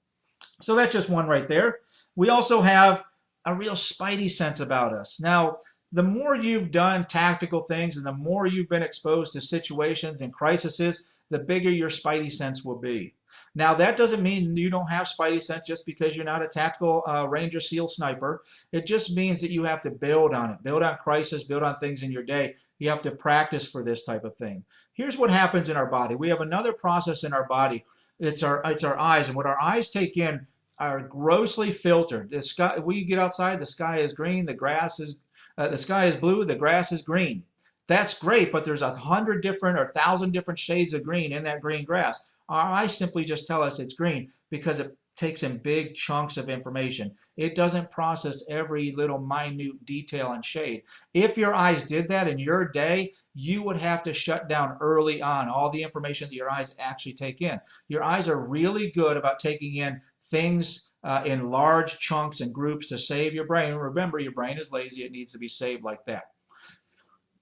So 0.62 0.76
that's 0.76 0.94
just 0.94 1.10
one 1.10 1.28
right 1.28 1.48
there. 1.48 1.80
We 2.16 2.30
also 2.30 2.62
have 2.62 3.04
a 3.46 3.56
real 3.56 3.74
spidey 3.74 4.30
sense 4.30 4.60
about 4.60 4.94
us. 4.94 5.20
Now, 5.20 5.58
the 5.92 6.04
more 6.04 6.36
you've 6.36 6.72
done 6.72 7.06
tactical 7.06 7.64
things 7.64 7.98
and 7.98 8.06
the 8.06 8.14
more 8.14 8.46
you've 8.46 8.70
been 8.70 8.84
exposed 8.84 9.34
to 9.34 9.42
situations 9.42 10.22
and 10.22 10.32
crises, 10.32 11.04
the 11.30 11.40
bigger 11.40 11.70
your 11.70 11.90
spidey 11.90 12.32
sense 12.32 12.64
will 12.64 12.80
be. 12.80 13.14
Now, 13.56 13.74
that 13.76 13.98
doesn't 13.98 14.24
mean 14.24 14.56
you 14.56 14.70
don't 14.70 14.88
have 14.88 15.08
spidey 15.08 15.42
sense 15.42 15.68
just 15.68 15.86
because 15.86 16.16
you're 16.16 16.26
not 16.26 16.44
a 16.44 16.48
tactical 16.48 17.04
uh, 17.08 17.28
ranger 17.28 17.60
seal 17.60 17.88
sniper. 17.88 18.42
It 18.72 18.86
just 18.86 19.16
means 19.16 19.42
that 19.42 19.52
you 19.52 19.64
have 19.64 19.82
to 19.84 19.90
build 19.90 20.34
on 20.34 20.52
it, 20.52 20.64
build 20.64 20.84
on 20.84 20.98
crisis, 20.98 21.44
build 21.44 21.64
on 21.64 21.78
things 21.80 22.04
in 22.04 22.12
your 22.12 22.24
day. 22.24 22.56
You 22.80 22.90
have 22.90 23.02
to 23.04 23.12
practice 23.12 23.66
for 23.66 23.84
this 23.84 24.04
type 24.04 24.24
of 24.24 24.36
thing. 24.38 24.64
Here's 24.94 25.18
what 25.18 25.30
happens 25.30 25.70
in 25.70 25.78
our 25.78 25.86
body. 25.86 26.16
We 26.16 26.30
have 26.30 26.42
another 26.42 26.74
process 26.74 27.24
in 27.24 27.34
our 27.34 27.48
body. 27.48 27.86
It's 28.20 28.44
our, 28.44 28.62
it's 28.66 28.84
our 28.84 28.98
eyes. 28.98 29.28
And 29.28 29.36
what 29.36 29.46
our 29.46 29.60
eyes 29.62 29.90
take 29.90 30.16
in 30.16 30.48
are 30.82 31.00
grossly 31.00 31.72
filtered. 31.72 32.32
The 32.32 32.42
sky, 32.42 32.80
we 32.80 33.06
get 33.06 33.20
outside, 33.20 33.60
the 33.60 33.68
sky 33.68 34.00
is 34.00 34.14
green, 34.14 34.48
the 34.48 34.54
grass 34.56 35.00
is, 35.00 35.20
uh, 35.60 35.68
the 35.68 35.78
sky 35.78 36.08
is 36.08 36.16
blue, 36.16 36.44
the 36.44 36.56
grass 36.56 36.92
is 36.92 37.04
green. 37.04 37.44
That's 37.88 38.18
great, 38.18 38.52
but 38.52 38.66
there's 38.66 38.82
a 38.82 38.96
hundred 38.96 39.44
different 39.44 39.78
or 39.78 39.92
thousand 39.94 40.32
different 40.32 40.58
shades 40.58 40.96
of 40.96 41.04
green 41.04 41.34
in 41.34 41.44
that 41.44 41.62
green 41.62 41.86
grass. 41.86 42.20
Eyes 42.50 42.98
simply 42.98 43.24
just 43.24 43.46
tell 43.46 43.62
us 43.62 43.78
it's 43.78 43.94
green 43.94 44.32
because 44.50 44.80
it 44.80 44.98
takes 45.16 45.44
in 45.44 45.58
big 45.58 45.96
chunks 45.96 46.38
of 46.38 46.50
information. 46.50 47.16
It 47.38 47.56
doesn't 47.56 47.92
process 47.92 48.44
every 48.50 48.94
little 48.96 49.20
minute 49.20 49.86
detail 49.86 50.32
and 50.32 50.44
shade. 50.44 50.84
If 51.14 51.38
your 51.38 51.54
eyes 51.54 51.84
did 51.84 52.08
that 52.10 52.28
in 52.28 52.40
your 52.40 52.70
day, 52.70 53.14
you 53.34 53.64
would 53.64 53.78
have 53.78 54.04
to 54.04 54.14
shut 54.14 54.48
down 54.48 54.78
early 54.82 55.22
on 55.22 55.50
all 55.50 55.70
the 55.70 55.84
information 55.84 56.30
that 56.30 56.36
your 56.36 56.50
eyes 56.50 56.76
actually 56.80 57.14
take 57.14 57.42
in. 57.42 57.60
Your 57.88 58.04
eyes 58.04 58.28
are 58.28 58.40
really 58.40 58.92
good 58.92 59.18
about 59.18 59.40
taking 59.40 59.76
in 59.76 60.02
things 60.30 60.92
uh, 61.04 61.24
in 61.26 61.50
large 61.50 61.98
chunks 62.00 62.42
and 62.42 62.54
groups 62.54 62.88
to 62.88 62.98
save 62.98 63.34
your 63.34 63.46
brain. 63.46 63.74
Remember, 63.74 64.20
your 64.20 64.34
brain 64.34 64.58
is 64.58 64.72
lazy. 64.72 65.04
It 65.04 65.12
needs 65.12 65.32
to 65.32 65.40
be 65.40 65.48
saved 65.48 65.84
like 65.84 66.06
that. 66.06 66.24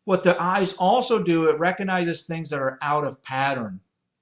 What 0.05 0.23
the 0.23 0.41
eyes 0.41 0.73
also 0.73 1.21
do, 1.21 1.49
it 1.49 1.59
recognizes 1.59 2.25
things 2.25 2.49
that 2.49 2.59
are 2.59 2.79
out 2.81 3.05
of 3.05 3.21
pattern. 3.21 3.79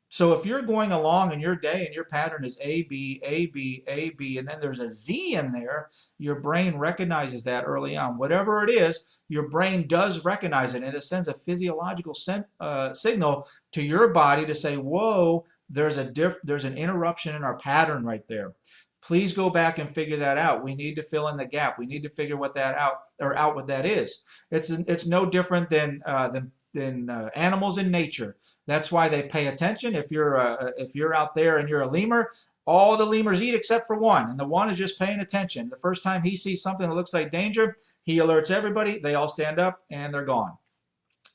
So 0.09 0.33
if 0.33 0.45
you're 0.45 0.61
going 0.61 0.93
along 0.93 1.33
in 1.33 1.39
your 1.39 1.55
day 1.55 1.85
and 1.85 1.93
your 1.93 2.05
pattern 2.05 2.45
is 2.45 2.57
A, 2.61 2.83
B, 2.83 3.21
A, 3.25 3.47
B, 3.47 3.83
A, 3.87 4.11
B, 4.11 4.37
and 4.37 4.47
then 4.47 4.59
there's 4.61 4.79
a 4.79 4.89
Z 4.89 5.35
in 5.35 5.51
there, 5.51 5.89
your 6.17 6.35
brain 6.35 6.77
recognizes 6.77 7.43
that 7.43 7.65
early 7.65 7.97
on. 7.97 8.17
Whatever 8.17 8.63
it 8.63 8.69
is, 8.69 9.05
your 9.27 9.49
brain 9.49 9.87
does 9.87 10.23
recognize 10.23 10.73
it 10.75 10.83
and 10.83 10.95
it 10.95 11.03
sends 11.03 11.27
a 11.27 11.33
physiological 11.33 12.15
uh, 12.61 12.93
signal 12.93 13.47
to 13.73 13.83
your 13.83 14.09
body 14.09 14.45
to 14.45 14.55
say, 14.55 14.77
whoa, 14.77 15.45
there's 15.69 15.97
a 15.97 16.05
diff 16.05 16.37
there's 16.43 16.63
an 16.63 16.77
interruption 16.77 17.35
in 17.35 17.43
our 17.43 17.57
pattern 17.57 18.05
right 18.05 18.25
there. 18.29 18.53
Please 19.01 19.33
go 19.33 19.49
back 19.49 19.79
and 19.79 19.93
figure 19.93 20.17
that 20.17 20.37
out. 20.37 20.63
We 20.63 20.75
need 20.75 20.95
to 20.95 21.03
fill 21.03 21.27
in 21.27 21.37
the 21.37 21.45
gap. 21.45 21.77
We 21.77 21.85
need 21.85 22.03
to 22.03 22.09
figure 22.09 22.37
what 22.37 22.55
that 22.55 22.75
out 22.75 23.01
or 23.19 23.35
out 23.37 23.55
what 23.55 23.67
that 23.67 23.85
is. 23.85 24.23
It's 24.51 24.69
it's 24.69 25.05
no 25.05 25.25
different 25.25 25.69
than 25.69 26.01
uh, 26.05 26.29
than 26.29 26.51
than 26.77 27.09
uh, 27.09 27.29
animals 27.35 27.77
in 27.77 27.91
nature. 27.91 28.37
That's 28.65 28.91
why 28.91 29.09
they 29.09 29.23
pay 29.23 29.47
attention. 29.47 29.95
If 29.95 30.11
you're 30.11 30.39
uh, 30.39 30.71
if 30.77 30.95
you're 30.95 31.15
out 31.15 31.35
there 31.35 31.57
and 31.57 31.67
you're 31.67 31.81
a 31.81 31.91
lemur, 31.91 32.31
all 32.65 32.97
the 32.97 33.05
lemurs 33.05 33.41
eat 33.41 33.55
except 33.55 33.87
for 33.87 33.97
one, 33.97 34.29
and 34.29 34.39
the 34.39 34.45
one 34.45 34.69
is 34.69 34.77
just 34.77 34.99
paying 34.99 35.19
attention. 35.19 35.69
The 35.69 35.77
first 35.77 36.03
time 36.03 36.21
he 36.21 36.35
sees 36.35 36.61
something 36.61 36.87
that 36.87 36.95
looks 36.95 37.13
like 37.13 37.31
danger, 37.31 37.77
he 38.03 38.17
alerts 38.17 38.51
everybody. 38.51 38.99
They 38.99 39.15
all 39.15 39.27
stand 39.27 39.59
up 39.59 39.81
and 39.91 40.13
they're 40.13 40.25
gone. 40.25 40.57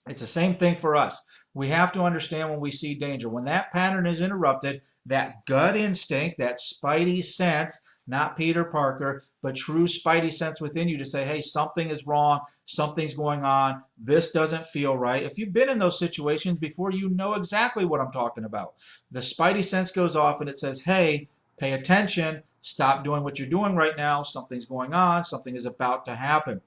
It's 0.08 0.20
the 0.20 0.26
same 0.26 0.56
thing 0.56 0.76
for 0.76 0.96
us 0.96 1.22
we 1.54 1.68
have 1.68 1.92
to 1.92 2.02
understand 2.02 2.50
when 2.50 2.60
we 2.60 2.70
see 2.70 2.94
danger. 2.94 3.28
When 3.28 3.44
that 3.44 3.72
pattern 3.72 4.06
is 4.06 4.20
interrupted, 4.20 4.82
that 5.06 5.44
gut 5.46 5.76
instinct, 5.76 6.38
that 6.38 6.58
spidey 6.58 7.24
sense, 7.24 7.78
not 8.06 8.36
Peter 8.36 8.64
Parker, 8.64 9.24
but 9.42 9.56
true 9.56 9.86
spidey 9.86 10.32
sense 10.32 10.60
within 10.60 10.88
you 10.88 10.98
to 10.98 11.04
say, 11.04 11.24
hey, 11.24 11.40
something 11.40 11.90
is 11.90 12.06
wrong, 12.06 12.40
something's 12.66 13.14
going 13.14 13.44
on, 13.44 13.82
this 13.98 14.30
doesn't 14.30 14.66
feel 14.66 14.96
right. 14.96 15.22
If 15.22 15.38
you've 15.38 15.52
been 15.52 15.68
in 15.68 15.78
those 15.78 15.98
situations 15.98 16.58
before, 16.58 16.92
you 16.92 17.10
know 17.10 17.34
exactly 17.34 17.84
what 17.84 18.00
I'm 18.00 18.12
talking 18.12 18.44
about. 18.44 18.74
The 19.10 19.20
spidey 19.20 19.64
sense 19.64 19.90
goes 19.90 20.16
off 20.16 20.40
and 20.40 20.48
it 20.48 20.58
says, 20.58 20.80
hey, 20.80 21.28
pay 21.58 21.72
attention, 21.72 22.42
stop 22.60 23.04
doing 23.04 23.22
what 23.22 23.38
you're 23.38 23.48
doing 23.48 23.74
right 23.74 23.96
now, 23.96 24.22
something's 24.22 24.66
going 24.66 24.94
on, 24.94 25.24
something 25.24 25.56
is 25.56 25.66
about 25.66 26.04
to 26.06 26.14
happen. 26.14 26.60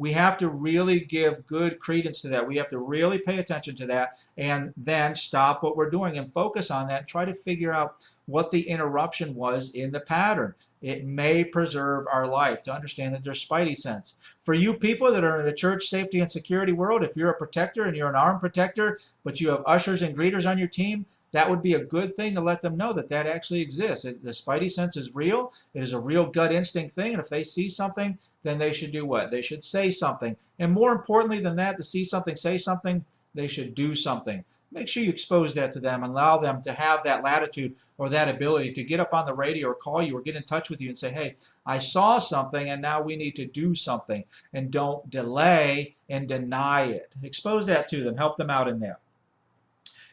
We 0.00 0.12
have 0.12 0.38
to 0.38 0.48
really 0.48 1.00
give 1.00 1.46
good 1.46 1.78
credence 1.78 2.22
to 2.22 2.28
that. 2.28 2.48
We 2.48 2.56
have 2.56 2.68
to 2.68 2.78
really 2.78 3.18
pay 3.18 3.38
attention 3.38 3.76
to 3.76 3.86
that 3.88 4.18
and 4.38 4.72
then 4.78 5.14
stop 5.14 5.62
what 5.62 5.76
we're 5.76 5.90
doing 5.90 6.16
and 6.16 6.32
focus 6.32 6.70
on 6.70 6.88
that. 6.88 7.06
Try 7.06 7.26
to 7.26 7.34
figure 7.34 7.70
out 7.70 7.96
what 8.24 8.50
the 8.50 8.66
interruption 8.66 9.34
was 9.34 9.74
in 9.74 9.90
the 9.90 10.00
pattern. 10.00 10.54
It 10.80 11.04
may 11.04 11.44
preserve 11.44 12.06
our 12.10 12.26
life 12.26 12.62
to 12.62 12.72
understand 12.72 13.12
that 13.14 13.22
there's 13.22 13.46
spidey 13.46 13.76
sense. 13.76 14.14
For 14.42 14.54
you 14.54 14.72
people 14.72 15.12
that 15.12 15.22
are 15.22 15.40
in 15.40 15.44
the 15.44 15.52
church 15.52 15.90
safety 15.90 16.20
and 16.20 16.30
security 16.30 16.72
world, 16.72 17.04
if 17.04 17.14
you're 17.14 17.28
a 17.28 17.34
protector 17.34 17.84
and 17.84 17.94
you're 17.94 18.08
an 18.08 18.14
armed 18.14 18.40
protector, 18.40 19.00
but 19.22 19.38
you 19.38 19.50
have 19.50 19.62
ushers 19.66 20.00
and 20.00 20.16
greeters 20.16 20.48
on 20.48 20.56
your 20.56 20.68
team, 20.68 21.04
that 21.32 21.48
would 21.50 21.60
be 21.60 21.74
a 21.74 21.84
good 21.84 22.16
thing 22.16 22.34
to 22.34 22.40
let 22.40 22.62
them 22.62 22.78
know 22.78 22.94
that 22.94 23.10
that 23.10 23.26
actually 23.26 23.60
exists. 23.60 24.06
It, 24.06 24.24
the 24.24 24.30
spidey 24.30 24.70
sense 24.70 24.96
is 24.96 25.14
real. 25.14 25.52
It 25.74 25.82
is 25.82 25.92
a 25.92 26.00
real 26.00 26.24
gut 26.24 26.52
instinct 26.52 26.94
thing. 26.94 27.12
And 27.12 27.20
if 27.20 27.28
they 27.28 27.44
see 27.44 27.68
something, 27.68 28.18
then 28.42 28.58
they 28.58 28.72
should 28.72 28.92
do 28.92 29.04
what? 29.04 29.30
They 29.30 29.42
should 29.42 29.62
say 29.62 29.90
something. 29.90 30.36
And 30.58 30.72
more 30.72 30.92
importantly 30.92 31.40
than 31.40 31.56
that, 31.56 31.76
to 31.76 31.82
see 31.82 32.04
something, 32.04 32.36
say 32.36 32.58
something, 32.58 33.04
they 33.34 33.48
should 33.48 33.74
do 33.74 33.94
something. 33.94 34.44
Make 34.72 34.86
sure 34.86 35.02
you 35.02 35.10
expose 35.10 35.52
that 35.54 35.72
to 35.72 35.80
them 35.80 36.04
and 36.04 36.12
allow 36.12 36.38
them 36.38 36.62
to 36.62 36.72
have 36.72 37.02
that 37.02 37.24
latitude 37.24 37.74
or 37.98 38.08
that 38.08 38.28
ability 38.28 38.72
to 38.74 38.84
get 38.84 39.00
up 39.00 39.12
on 39.12 39.26
the 39.26 39.34
radio 39.34 39.68
or 39.68 39.74
call 39.74 40.00
you 40.00 40.16
or 40.16 40.22
get 40.22 40.36
in 40.36 40.44
touch 40.44 40.70
with 40.70 40.80
you 40.80 40.88
and 40.88 40.96
say, 40.96 41.10
hey, 41.10 41.34
I 41.66 41.78
saw 41.78 42.18
something 42.18 42.70
and 42.70 42.80
now 42.80 43.02
we 43.02 43.16
need 43.16 43.34
to 43.36 43.46
do 43.46 43.74
something. 43.74 44.22
And 44.52 44.70
don't 44.70 45.10
delay 45.10 45.96
and 46.08 46.28
deny 46.28 46.84
it. 46.84 47.12
Expose 47.24 47.66
that 47.66 47.88
to 47.88 48.04
them. 48.04 48.16
Help 48.16 48.36
them 48.36 48.50
out 48.50 48.68
in 48.68 48.78
there. 48.78 48.98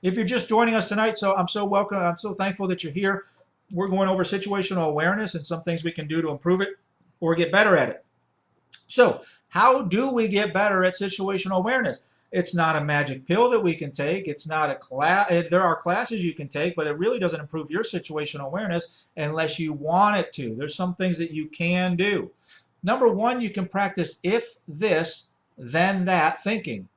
If 0.02 0.16
you're 0.16 0.26
just 0.26 0.50
joining 0.50 0.74
us 0.74 0.88
tonight, 0.88 1.20
so 1.20 1.36
I'm 1.36 1.48
so 1.48 1.64
welcome. 1.66 1.98
I'm 1.98 2.18
so 2.18 2.34
thankful 2.34 2.68
that 2.70 2.84
you're 2.84 2.94
here. 2.94 3.26
We're 3.72 3.90
going 3.90 4.10
over 4.10 4.24
situational 4.24 4.88
awareness 4.88 5.36
and 5.36 5.46
some 5.46 5.62
things 5.64 5.84
we 5.84 5.92
can 5.92 6.08
do 6.08 6.22
to 6.22 6.30
improve 6.30 6.62
it 6.62 6.70
or 7.20 7.36
get 7.36 7.52
better 7.52 7.78
at 7.78 7.90
it. 7.90 8.06
So, 8.88 9.22
how 9.50 9.84
do 9.84 10.12
we 10.12 10.28
get 10.28 10.54
better 10.54 10.84
at 10.86 10.94
situational 10.94 11.58
awareness? 11.58 12.02
It's 12.32 12.54
not 12.54 12.76
a 12.76 12.84
magic 12.84 13.26
pill 13.26 13.50
that 13.52 13.64
we 13.64 13.74
can 13.76 13.92
take. 13.92 14.28
It's 14.28 14.48
not 14.48 14.70
a 14.70 14.76
class. 14.76 15.32
There 15.50 15.64
are 15.64 15.76
classes 15.76 16.24
you 16.24 16.34
can 16.34 16.50
take, 16.50 16.76
but 16.76 16.86
it 16.86 16.98
really 16.98 17.20
doesn't 17.20 17.40
improve 17.40 17.72
your 17.72 17.84
situational 17.84 18.48
awareness 18.48 19.06
unless 19.16 19.58
you 19.58 19.72
want 19.72 20.18
it 20.18 20.34
to. 20.34 20.54
There's 20.56 20.76
some 20.76 20.96
things 20.96 21.18
that 21.20 21.32
you 21.32 21.48
can 21.48 21.96
do. 21.96 22.30
Number 22.84 23.08
one, 23.08 23.42
you 23.42 23.50
can 23.50 23.68
practice 23.68 24.20
if 24.24 24.58
this, 24.68 25.30
then 25.58 26.06
that 26.06 26.44
thinking. 26.44 26.90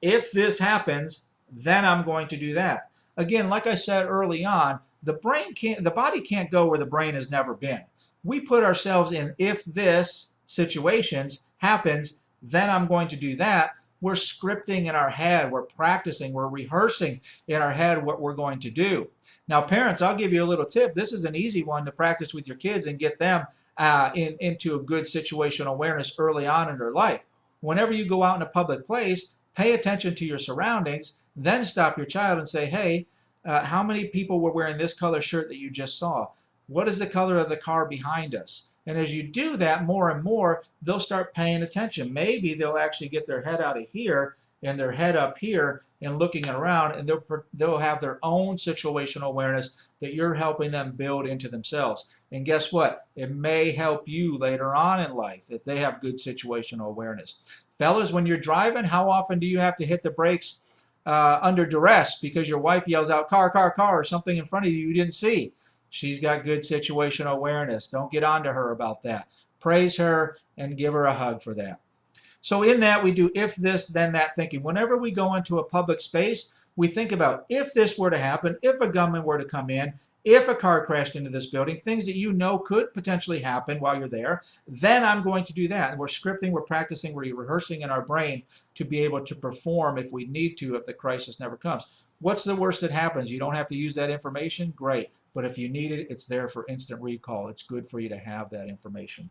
If 0.00 0.32
this 0.32 0.58
happens, 0.58 1.28
then 1.50 1.84
I'm 1.84 2.04
going 2.04 2.28
to 2.28 2.36
do 2.36 2.54
that. 2.54 2.90
Again, 3.16 3.48
like 3.48 3.66
I 3.66 3.74
said 3.74 4.06
early 4.06 4.44
on, 4.44 4.80
the 5.02 5.14
brain 5.14 5.54
can't, 5.54 5.84
the 5.84 5.90
body 5.90 6.20
can't 6.20 6.50
go 6.50 6.66
where 6.66 6.78
the 6.78 6.86
brain 6.86 7.14
has 7.14 7.30
never 7.30 7.54
been. 7.54 7.82
We 8.24 8.40
put 8.40 8.64
ourselves 8.64 9.12
in 9.12 9.34
if 9.38 9.64
this 9.64 10.32
situations 10.48 11.44
happens, 11.58 12.18
then 12.42 12.68
I'm 12.68 12.88
going 12.88 13.06
to 13.08 13.16
do 13.16 13.36
that. 13.36 13.76
We're 14.00 14.14
scripting 14.14 14.86
in 14.86 14.96
our 14.96 15.08
head, 15.08 15.52
we're 15.52 15.62
practicing, 15.62 16.32
we're 16.32 16.48
rehearsing 16.48 17.20
in 17.46 17.62
our 17.62 17.72
head 17.72 18.04
what 18.04 18.20
we're 18.20 18.34
going 18.34 18.58
to 18.60 18.70
do. 18.70 19.08
Now, 19.46 19.62
parents, 19.62 20.02
I'll 20.02 20.16
give 20.16 20.32
you 20.32 20.42
a 20.42 20.46
little 20.52 20.66
tip. 20.66 20.94
This 20.94 21.12
is 21.12 21.24
an 21.24 21.36
easy 21.36 21.62
one 21.62 21.84
to 21.84 21.92
practice 21.92 22.34
with 22.34 22.48
your 22.48 22.56
kids 22.56 22.86
and 22.86 22.98
get 22.98 23.20
them 23.20 23.46
uh, 23.76 24.10
in, 24.16 24.36
into 24.40 24.74
a 24.74 24.82
good 24.82 25.04
situational 25.04 25.68
awareness 25.68 26.12
early 26.18 26.48
on 26.48 26.68
in 26.68 26.78
their 26.78 26.92
life. 26.92 27.22
Whenever 27.60 27.92
you 27.92 28.08
go 28.08 28.24
out 28.24 28.36
in 28.36 28.42
a 28.42 28.46
public 28.46 28.84
place, 28.86 29.34
pay 29.54 29.72
attention 29.72 30.16
to 30.16 30.26
your 30.26 30.38
surroundings 30.38 31.14
then 31.38 31.64
stop 31.64 31.96
your 31.96 32.06
child 32.06 32.38
and 32.38 32.48
say, 32.48 32.66
hey, 32.66 33.06
uh, 33.44 33.64
how 33.64 33.82
many 33.82 34.06
people 34.06 34.40
were 34.40 34.50
wearing 34.50 34.76
this 34.76 34.94
color 34.94 35.22
shirt 35.22 35.48
that 35.48 35.58
you 35.58 35.70
just 35.70 35.98
saw? 35.98 36.28
What 36.66 36.88
is 36.88 36.98
the 36.98 37.06
color 37.06 37.38
of 37.38 37.48
the 37.48 37.56
car 37.56 37.86
behind 37.86 38.34
us? 38.34 38.68
And 38.88 38.96
as 38.96 39.14
you 39.14 39.22
do 39.22 39.58
that 39.58 39.84
more 39.84 40.10
and 40.10 40.24
more, 40.24 40.64
they'll 40.80 40.98
start 40.98 41.34
paying 41.34 41.62
attention. 41.62 42.10
Maybe 42.10 42.54
they'll 42.54 42.78
actually 42.78 43.10
get 43.10 43.26
their 43.26 43.42
head 43.42 43.60
out 43.60 43.76
of 43.76 43.86
here 43.86 44.36
and 44.62 44.80
their 44.80 44.90
head 44.90 45.14
up 45.14 45.36
here 45.36 45.82
and 46.00 46.18
looking 46.18 46.48
around, 46.48 46.92
and 46.92 47.06
they'll, 47.06 47.22
they'll 47.52 47.76
have 47.76 48.00
their 48.00 48.18
own 48.22 48.56
situational 48.56 49.24
awareness 49.24 49.70
that 50.00 50.14
you're 50.14 50.32
helping 50.32 50.70
them 50.70 50.92
build 50.92 51.26
into 51.26 51.50
themselves. 51.50 52.06
And 52.32 52.46
guess 52.46 52.72
what? 52.72 53.06
It 53.14 53.30
may 53.30 53.72
help 53.72 54.08
you 54.08 54.38
later 54.38 54.74
on 54.74 55.00
in 55.02 55.14
life 55.14 55.42
if 55.50 55.62
they 55.64 55.80
have 55.80 56.00
good 56.00 56.16
situational 56.16 56.88
awareness. 56.88 57.36
Fellas, 57.78 58.10
when 58.10 58.24
you're 58.24 58.38
driving, 58.38 58.84
how 58.84 59.10
often 59.10 59.38
do 59.38 59.46
you 59.46 59.58
have 59.58 59.76
to 59.76 59.86
hit 59.86 60.02
the 60.02 60.10
brakes 60.10 60.62
uh, 61.08 61.38
under 61.42 61.64
duress 61.64 62.18
because 62.20 62.48
your 62.48 62.58
wife 62.58 62.84
yells 62.86 63.10
out 63.10 63.28
car, 63.28 63.50
car, 63.50 63.70
car, 63.70 63.98
or 63.98 64.04
something 64.04 64.36
in 64.36 64.46
front 64.46 64.66
of 64.66 64.72
you 64.72 64.78
you 64.78 64.94
didn't 64.94 65.14
see. 65.14 65.52
She's 65.90 66.20
got 66.20 66.44
good 66.44 66.60
situational 66.60 67.32
awareness. 67.32 67.86
Don't 67.86 68.12
get 68.12 68.24
on 68.24 68.42
to 68.42 68.52
her 68.52 68.72
about 68.72 69.02
that. 69.04 69.28
Praise 69.60 69.96
her 69.96 70.36
and 70.56 70.76
give 70.76 70.92
her 70.92 71.06
a 71.06 71.14
hug 71.14 71.42
for 71.42 71.54
that. 71.54 71.80
So 72.40 72.62
in 72.62 72.80
that 72.80 73.02
we 73.02 73.12
do 73.12 73.30
if 73.34 73.56
this 73.56 73.88
then 73.88 74.12
that 74.12 74.36
thinking. 74.36 74.62
Whenever 74.62 74.96
we 74.96 75.10
go 75.10 75.34
into 75.34 75.58
a 75.58 75.64
public 75.64 76.00
space, 76.00 76.52
we 76.76 76.88
think 76.88 77.12
about 77.12 77.44
if 77.48 77.74
this 77.74 77.98
were 77.98 78.10
to 78.10 78.18
happen, 78.18 78.56
if 78.62 78.80
a 78.80 78.88
gunman 78.88 79.24
were 79.24 79.38
to 79.38 79.44
come 79.44 79.70
in, 79.70 79.92
if 80.24 80.48
a 80.48 80.54
car 80.54 80.84
crashed 80.84 81.16
into 81.16 81.30
this 81.30 81.46
building, 81.46 81.80
things 81.84 82.04
that 82.06 82.16
you 82.16 82.32
know 82.32 82.58
could 82.58 82.92
potentially 82.92 83.40
happen 83.40 83.80
while 83.80 83.98
you're 83.98 84.08
there, 84.08 84.42
then 84.66 85.04
I'm 85.04 85.22
going 85.22 85.44
to 85.44 85.52
do 85.52 85.68
that. 85.68 85.90
And 85.90 85.98
we're 85.98 86.06
scripting, 86.06 86.50
we're 86.50 86.62
practicing, 86.62 87.14
we're 87.14 87.34
rehearsing 87.34 87.80
in 87.82 87.90
our 87.90 88.02
brain 88.02 88.42
to 88.74 88.84
be 88.84 89.00
able 89.00 89.24
to 89.24 89.34
perform 89.34 89.96
if 89.96 90.12
we 90.12 90.26
need 90.26 90.56
to 90.58 90.74
if 90.74 90.86
the 90.86 90.92
crisis 90.92 91.40
never 91.40 91.56
comes. 91.56 91.86
What's 92.20 92.44
the 92.44 92.54
worst 92.54 92.80
that 92.82 92.90
happens? 92.90 93.30
You 93.30 93.38
don't 93.38 93.54
have 93.54 93.68
to 93.68 93.76
use 93.76 93.94
that 93.94 94.10
information? 94.10 94.72
Great. 94.76 95.10
But 95.34 95.44
if 95.44 95.58
you 95.58 95.68
need 95.68 95.92
it, 95.92 96.08
it's 96.10 96.26
there 96.26 96.48
for 96.48 96.66
instant 96.68 97.00
recall. 97.00 97.48
It's 97.48 97.62
good 97.62 97.88
for 97.88 98.00
you 98.00 98.08
to 98.08 98.18
have 98.18 98.50
that 98.50 98.68
information. 98.68 99.30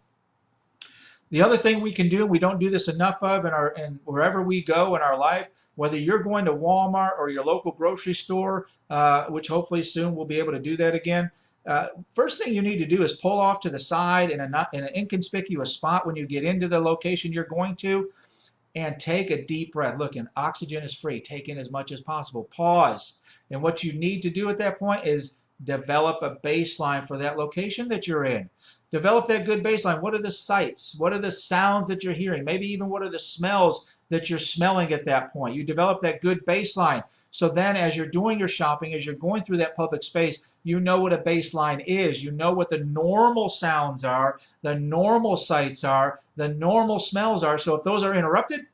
The 1.30 1.42
other 1.42 1.58
thing 1.58 1.82
we 1.82 1.92
can 1.92 2.08
do, 2.08 2.26
we 2.26 2.40
don't 2.40 2.60
do 2.60 2.70
this 2.70 2.88
enough 2.88 3.22
of 3.22 3.46
in 3.46 3.52
our 3.52 3.70
in 3.70 4.00
wherever 4.06 4.42
we 4.42 4.64
go 4.64 4.96
in 4.96 5.02
our 5.02 5.18
life, 5.18 5.50
whether 5.76 5.98
you're 5.98 6.24
going 6.24 6.46
to 6.46 6.54
Walmart 6.54 7.20
or 7.20 7.30
your 7.30 7.44
local 7.44 7.72
grocery 7.74 8.14
store, 8.14 8.68
uh, 8.90 9.26
which 9.26 9.50
hopefully 9.50 9.84
soon 9.84 10.16
we'll 10.16 10.26
be 10.26 10.40
able 10.40 10.54
to 10.54 10.60
do 10.60 10.78
that 10.78 10.96
again. 10.96 11.30
Uh, 11.66 11.90
first 12.14 12.42
thing 12.42 12.54
you 12.54 12.62
need 12.62 12.78
to 12.78 12.86
do 12.86 13.04
is 13.04 13.14
pull 13.18 13.38
off 13.38 13.60
to 13.60 13.70
the 13.70 13.80
side 13.80 14.32
in, 14.32 14.40
a 14.40 14.48
not, 14.48 14.74
in 14.74 14.86
an 14.86 14.96
inconspicuous 14.96 15.74
spot 15.74 16.08
when 16.08 16.16
you 16.16 16.26
get 16.26 16.46
into 16.46 16.70
the 16.70 16.80
location 16.80 17.34
you're 17.34 17.44
going 17.44 17.76
to 17.76 18.10
and 18.76 18.98
take 19.00 19.32
a 19.32 19.46
deep 19.46 19.74
breath. 19.74 20.00
Look, 20.00 20.16
and 20.16 20.30
oxygen 20.38 20.82
is 20.84 20.94
free. 20.94 21.20
Take 21.20 21.50
in 21.50 21.58
as 21.58 21.70
much 21.70 21.92
as 21.92 22.00
possible. 22.00 22.46
Pause. 22.56 23.20
And 23.52 23.62
what 23.62 23.84
you 23.84 23.92
need 23.92 24.22
to 24.22 24.30
do 24.30 24.50
at 24.50 24.58
that 24.60 24.80
point 24.80 25.06
is 25.06 25.34
develop 25.64 26.22
a 26.22 26.38
baseline 26.46 27.08
for 27.08 27.18
that 27.18 27.38
location 27.38 27.88
that 27.90 28.08
you're 28.08 28.26
in. 28.26 28.50
Develop 28.92 29.28
that 29.28 29.46
good 29.46 29.64
baseline. 29.64 30.02
What 30.02 30.14
are 30.14 30.22
the 30.22 30.32
sights? 30.32 30.96
What 30.98 31.14
are 31.14 31.20
the 31.20 31.32
sounds 31.32 31.88
that 31.88 32.04
you're 32.04 32.14
hearing? 32.14 32.44
Maybe 32.44 32.68
even 32.68 32.90
what 32.90 33.02
are 33.02 33.10
the 33.10 33.20
smells 33.20 33.88
that 34.10 34.30
you're 34.30 34.40
smelling 34.40 34.94
at 34.94 35.04
that 35.06 35.34
point? 35.34 35.56
You 35.56 35.64
develop 35.64 36.02
that 36.02 36.22
good 36.22 36.46
baseline. 36.46 37.04
So 37.32 37.50
then 37.50 37.76
as 37.76 37.98
you're 37.98 38.08
doing 38.08 38.40
your 38.40 38.48
shopping, 38.48 38.94
as 38.94 39.06
you're 39.06 39.16
going 39.16 39.44
through 39.44 39.58
that 39.58 39.76
public 39.76 40.04
space, 40.04 40.48
you 40.64 40.80
know 40.80 41.02
what 41.02 41.14
a 41.14 41.18
baseline 41.18 41.84
is. 41.86 42.24
You 42.24 42.32
know 42.32 42.54
what 42.54 42.70
the 42.70 42.80
normal 42.80 43.50
sounds 43.50 44.04
are, 44.04 44.40
the 44.62 44.76
normal 44.76 45.36
sights 45.36 45.84
are, 45.84 46.22
the 46.36 46.48
normal 46.48 47.00
smells 47.00 47.44
are. 47.44 47.58
So 47.58 47.76
if 47.76 47.84
those 47.84 48.04
are 48.04 48.16
interrupted, 48.16 48.68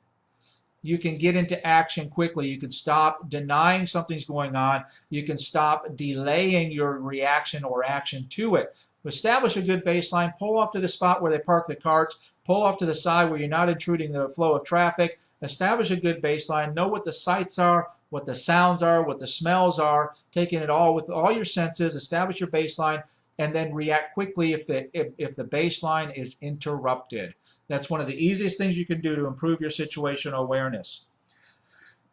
you 0.84 0.98
can 0.98 1.18
get 1.18 1.36
into 1.36 1.66
action 1.66 2.10
quickly. 2.10 2.48
You 2.48 2.60
can 2.60 2.70
stop 2.70 3.30
denying 3.30 3.86
something's 3.86 4.26
going 4.26 4.56
on. 4.56 4.84
You 5.10 5.24
can 5.24 5.38
stop 5.38 5.96
delaying 5.96 6.72
your 6.72 7.00
reaction 7.00 7.64
or 7.64 7.84
action 7.84 8.28
to 8.32 8.56
it. 8.56 8.76
Establish 9.06 9.58
a 9.58 9.62
good 9.62 9.84
baseline, 9.84 10.38
pull 10.38 10.58
off 10.58 10.72
to 10.74 10.80
the 10.80 10.88
spot 10.88 11.22
where 11.22 11.32
they 11.32 11.40
park 11.40 11.68
the 11.68 11.76
carts, 11.76 12.20
pull 12.46 12.62
off 12.62 12.78
to 12.78 12.86
the 12.86 12.94
side 12.94 13.30
where 13.30 13.40
you're 13.40 13.50
not 13.50 13.70
intruding 13.70 14.12
the 14.12 14.30
flow 14.30 14.56
of 14.56 14.66
traffic, 14.66 15.20
establish 15.42 15.92
a 15.92 15.96
good 15.96 16.22
baseline, 16.22 16.74
know 16.74 16.88
what 16.88 17.06
the 17.06 17.12
sights 17.12 17.58
are, 17.60 17.90
what 18.10 18.26
the 18.26 18.36
sounds 18.36 18.84
are, 18.84 19.04
what 19.04 19.20
the 19.20 19.28
smells 19.28 19.80
are, 19.80 20.14
taking 20.32 20.60
it 20.60 20.70
all 20.70 20.94
with 20.94 21.10
all 21.10 21.32
your 21.32 21.46
senses, 21.46 21.96
establish 21.96 22.40
your 22.40 22.50
baseline, 22.50 23.04
and 23.40 23.54
then 23.56 23.74
react 23.74 24.14
quickly 24.14 24.54
if 24.54 24.68
the 24.68 24.90
if, 24.98 25.14
if 25.18 25.36
the 25.36 25.44
baseline 25.44 26.16
is 26.16 26.36
interrupted. 26.42 27.34
That's 27.68 27.90
one 27.90 28.02
of 28.02 28.08
the 28.08 28.26
easiest 28.26 28.58
things 28.58 28.78
you 28.78 28.86
can 28.86 29.02
do 29.02 29.16
to 29.16 29.26
improve 29.26 29.62
your 29.62 29.70
situational 29.70 30.40
awareness. 30.40 31.06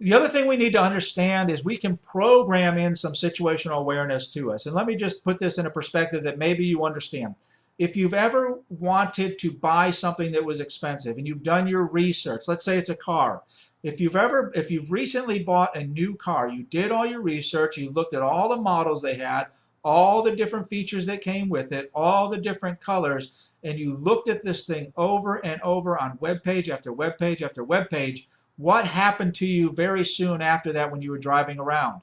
The 0.00 0.14
other 0.14 0.28
thing 0.28 0.46
we 0.46 0.56
need 0.56 0.72
to 0.72 0.82
understand 0.82 1.50
is 1.50 1.62
we 1.62 1.76
can 1.76 1.98
program 1.98 2.78
in 2.78 2.94
some 2.94 3.12
situational 3.12 3.78
awareness 3.78 4.32
to 4.32 4.50
us. 4.52 4.64
And 4.64 4.74
let 4.74 4.86
me 4.86 4.96
just 4.96 5.22
put 5.24 5.38
this 5.38 5.58
in 5.58 5.66
a 5.66 5.70
perspective 5.70 6.24
that 6.24 6.38
maybe 6.38 6.64
you 6.64 6.86
understand. 6.86 7.34
If 7.78 7.96
you've 7.96 8.14
ever 8.14 8.60
wanted 8.70 9.38
to 9.40 9.52
buy 9.52 9.90
something 9.90 10.32
that 10.32 10.44
was 10.44 10.60
expensive 10.60 11.18
and 11.18 11.26
you've 11.26 11.42
done 11.42 11.66
your 11.66 11.84
research, 11.84 12.44
let's 12.46 12.64
say 12.64 12.78
it's 12.78 12.88
a 12.88 12.96
car. 12.96 13.42
If 13.82 14.00
you've 14.00 14.16
ever, 14.16 14.52
if 14.54 14.70
you've 14.70 14.90
recently 14.90 15.42
bought 15.42 15.76
a 15.76 15.84
new 15.84 16.14
car, 16.14 16.48
you 16.48 16.62
did 16.64 16.92
all 16.92 17.06
your 17.06 17.22
research, 17.22 17.76
you 17.76 17.90
looked 17.90 18.14
at 18.14 18.22
all 18.22 18.48
the 18.48 18.56
models 18.56 19.02
they 19.02 19.14
had, 19.14 19.48
all 19.82 20.22
the 20.22 20.36
different 20.36 20.68
features 20.68 21.06
that 21.06 21.22
came 21.22 21.48
with 21.48 21.72
it, 21.72 21.90
all 21.94 22.28
the 22.28 22.38
different 22.38 22.80
colors, 22.80 23.49
and 23.62 23.78
you 23.78 23.94
looked 23.94 24.28
at 24.28 24.44
this 24.44 24.64
thing 24.64 24.92
over 24.96 25.36
and 25.44 25.60
over 25.62 25.98
on 25.98 26.18
web 26.20 26.42
page 26.42 26.68
after 26.70 26.92
web 26.92 27.18
page 27.18 27.42
after 27.42 27.62
web 27.64 27.90
page, 27.90 28.28
what 28.56 28.86
happened 28.86 29.34
to 29.36 29.46
you 29.46 29.70
very 29.70 30.04
soon 30.04 30.42
after 30.42 30.72
that 30.72 30.90
when 30.90 31.02
you 31.02 31.10
were 31.10 31.18
driving 31.18 31.58
around? 31.58 32.00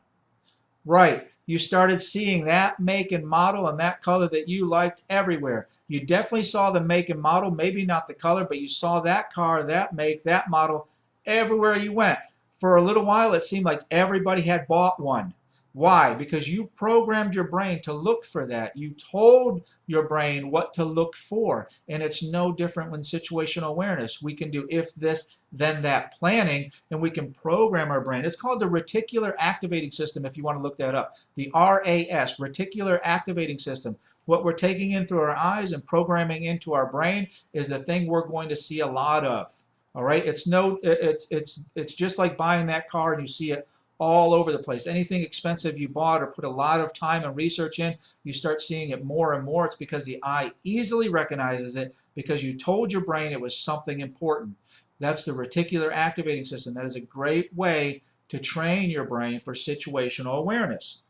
Right. 0.86 1.28
you 1.46 1.60
started 1.60 2.02
seeing 2.02 2.46
that 2.46 2.80
make 2.80 3.12
and 3.12 3.26
model 3.26 3.68
and 3.70 3.80
that 3.80 4.02
color 4.02 4.28
that 4.30 4.50
you 4.50 4.66
liked 4.66 5.04
everywhere. 5.10 5.68
You 5.88 6.06
definitely 6.06 6.44
saw 6.44 6.72
the 6.72 6.82
make 6.82 7.10
and 7.10 7.22
model, 7.22 7.52
maybe 7.52 7.86
not 7.86 8.08
the 8.08 8.14
color, 8.14 8.46
but 8.46 8.60
you 8.60 8.68
saw 8.68 9.00
that 9.00 9.32
car, 9.32 9.64
that 9.64 9.94
make, 9.94 10.24
that 10.24 10.50
model 10.50 10.88
everywhere 11.26 11.78
you 11.78 11.94
went. 11.94 12.20
For 12.60 12.76
a 12.76 12.82
little 12.82 13.06
while, 13.06 13.34
it 13.34 13.44
seemed 13.44 13.66
like 13.66 13.82
everybody 13.92 14.42
had 14.42 14.68
bought 14.68 15.00
one. 15.00 15.34
Why? 15.78 16.16
Because 16.16 16.50
you 16.50 16.72
programmed 16.76 17.36
your 17.36 17.44
brain 17.44 17.84
to 17.84 17.94
look 17.94 18.26
for 18.26 18.48
that. 18.48 18.76
You 18.76 18.96
told 18.96 19.62
your 19.86 20.08
brain 20.08 20.50
what 20.50 20.74
to 20.74 20.84
look 20.84 21.16
for. 21.16 21.70
And 21.88 22.02
it's 22.02 22.24
no 22.24 22.52
different 22.52 22.90
when 22.90 23.02
situational 23.02 23.68
awareness. 23.68 24.20
We 24.20 24.34
can 24.34 24.50
do 24.50 24.66
if 24.72 24.96
this, 24.96 25.38
then 25.52 25.84
that 25.84 26.16
planning, 26.16 26.72
and 26.90 27.00
we 27.00 27.12
can 27.12 27.32
program 27.32 27.92
our 27.92 28.02
brain. 28.02 28.26
It's 28.26 28.36
called 28.36 28.60
the 28.60 28.66
reticular 28.66 29.36
activating 29.38 29.92
system 29.92 30.26
if 30.26 30.36
you 30.36 30.42
want 30.42 30.58
to 30.58 30.64
look 30.64 30.78
that 30.78 30.96
up. 30.96 31.14
The 31.36 31.52
RAS, 31.54 32.38
reticular 32.38 33.00
activating 33.04 33.60
system. 33.60 33.96
What 34.26 34.44
we're 34.44 34.54
taking 34.54 34.94
in 34.94 35.06
through 35.06 35.22
our 35.22 35.36
eyes 35.36 35.74
and 35.74 35.86
programming 35.86 36.46
into 36.46 36.74
our 36.74 36.88
brain 36.88 37.28
is 37.54 37.68
the 37.68 37.84
thing 37.84 38.08
we're 38.08 38.28
going 38.28 38.50
to 38.50 38.56
see 38.56 38.80
a 38.80 38.88
lot 38.88 39.26
of. 39.26 39.54
All 39.94 40.04
right, 40.04 40.26
it's 40.26 40.48
no, 40.48 40.80
it's 40.82 41.28
it's 41.30 41.60
it's 41.76 41.94
just 41.94 42.18
like 42.18 42.36
buying 42.36 42.66
that 42.66 42.90
car 42.90 43.14
and 43.14 43.22
you 43.22 43.28
see 43.28 43.52
it 43.52 43.68
all 44.00 44.34
over 44.34 44.52
the 44.52 44.60
place. 44.60 44.88
Anything 44.88 45.22
expensive 45.22 45.78
you 45.78 45.88
bought 45.88 46.22
or 46.22 46.28
put 46.28 46.46
a 46.46 46.50
lot 46.50 46.80
of 46.80 46.94
time 46.94 47.24
and 47.24 47.36
research 47.36 47.80
in, 47.80 47.96
you 48.24 48.34
start 48.34 48.62
seeing 48.62 48.92
it 48.92 49.04
more 49.04 49.34
and 49.34 49.44
more. 49.44 49.66
It's 49.66 49.76
because 49.76 50.06
the 50.06 50.20
eye 50.24 50.52
easily 50.64 51.10
recognizes 51.10 51.76
it 51.76 51.96
because 52.16 52.44
you 52.44 52.58
told 52.58 52.92
your 52.92 53.06
brain 53.06 53.32
it 53.32 53.42
was 53.42 53.58
something 53.58 54.00
important. 54.00 54.56
That's 55.00 55.24
the 55.24 55.32
reticular 55.32 55.92
activating 55.94 56.46
system. 56.46 56.74
That 56.74 56.86
is 56.86 56.96
a 56.96 57.02
great 57.02 57.56
way 57.56 58.04
to 58.30 58.40
train 58.40 58.90
your 58.90 59.06
brain 59.06 59.42
for 59.44 59.54
situational 59.54 60.40
awareness. 60.40 61.02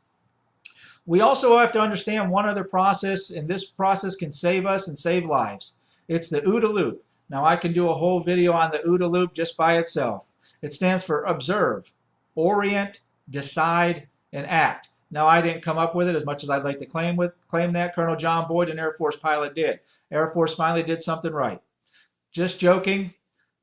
We 1.06 1.22
also 1.22 1.58
have 1.58 1.72
to 1.72 1.79
understand 1.79 2.29
one 2.29 2.48
other 2.48 2.65
process, 2.65 3.29
and 3.29 3.48
this 3.48 3.65
process 3.65 4.15
can 4.15 4.32
save 4.32 4.65
us 4.65 4.89
and 4.89 5.00
save 5.00 5.25
lives. 5.25 5.74
It's 6.10 6.29
the 6.29 6.41
OODA 6.41 6.74
loop. 6.74 7.03
Now 7.29 7.46
I 7.46 7.56
can 7.56 7.74
do 7.74 7.89
a 7.89 7.96
whole 7.96 8.20
video 8.22 8.51
on 8.51 8.72
the 8.72 8.79
OODA 8.79 9.10
loop 9.10 9.34
just 9.34 9.56
by 9.56 9.77
itself. 9.77 10.27
It 10.62 10.74
stands 10.74 11.03
for 11.03 11.24
observe, 11.24 11.91
orient, 12.38 13.01
decide, 13.29 14.08
and 14.32 14.46
act. 14.46 14.88
Now, 15.10 15.27
I 15.27 15.41
didn't 15.41 15.63
come 15.63 15.77
up 15.77 15.96
with 15.96 16.08
it 16.08 16.15
as 16.15 16.25
much 16.25 16.44
as 16.44 16.50
I'd 16.50 16.63
like 16.63 16.79
to 16.79 16.86
claim 16.86 17.15
with 17.15 17.34
claim 17.48 17.74
that. 17.74 17.96
Colonel 17.96 18.15
John 18.15 18.48
Boyd, 18.48 18.70
an 18.70 18.79
Air 18.79 18.94
Force 18.98 19.17
pilot, 19.17 19.56
did. 19.56 19.79
Air 20.12 20.27
Force 20.32 20.53
finally 20.53 20.84
did 20.84 21.01
something 21.01 21.32
right. 21.32 21.62
Just 22.32 22.60
joking, 22.60 23.13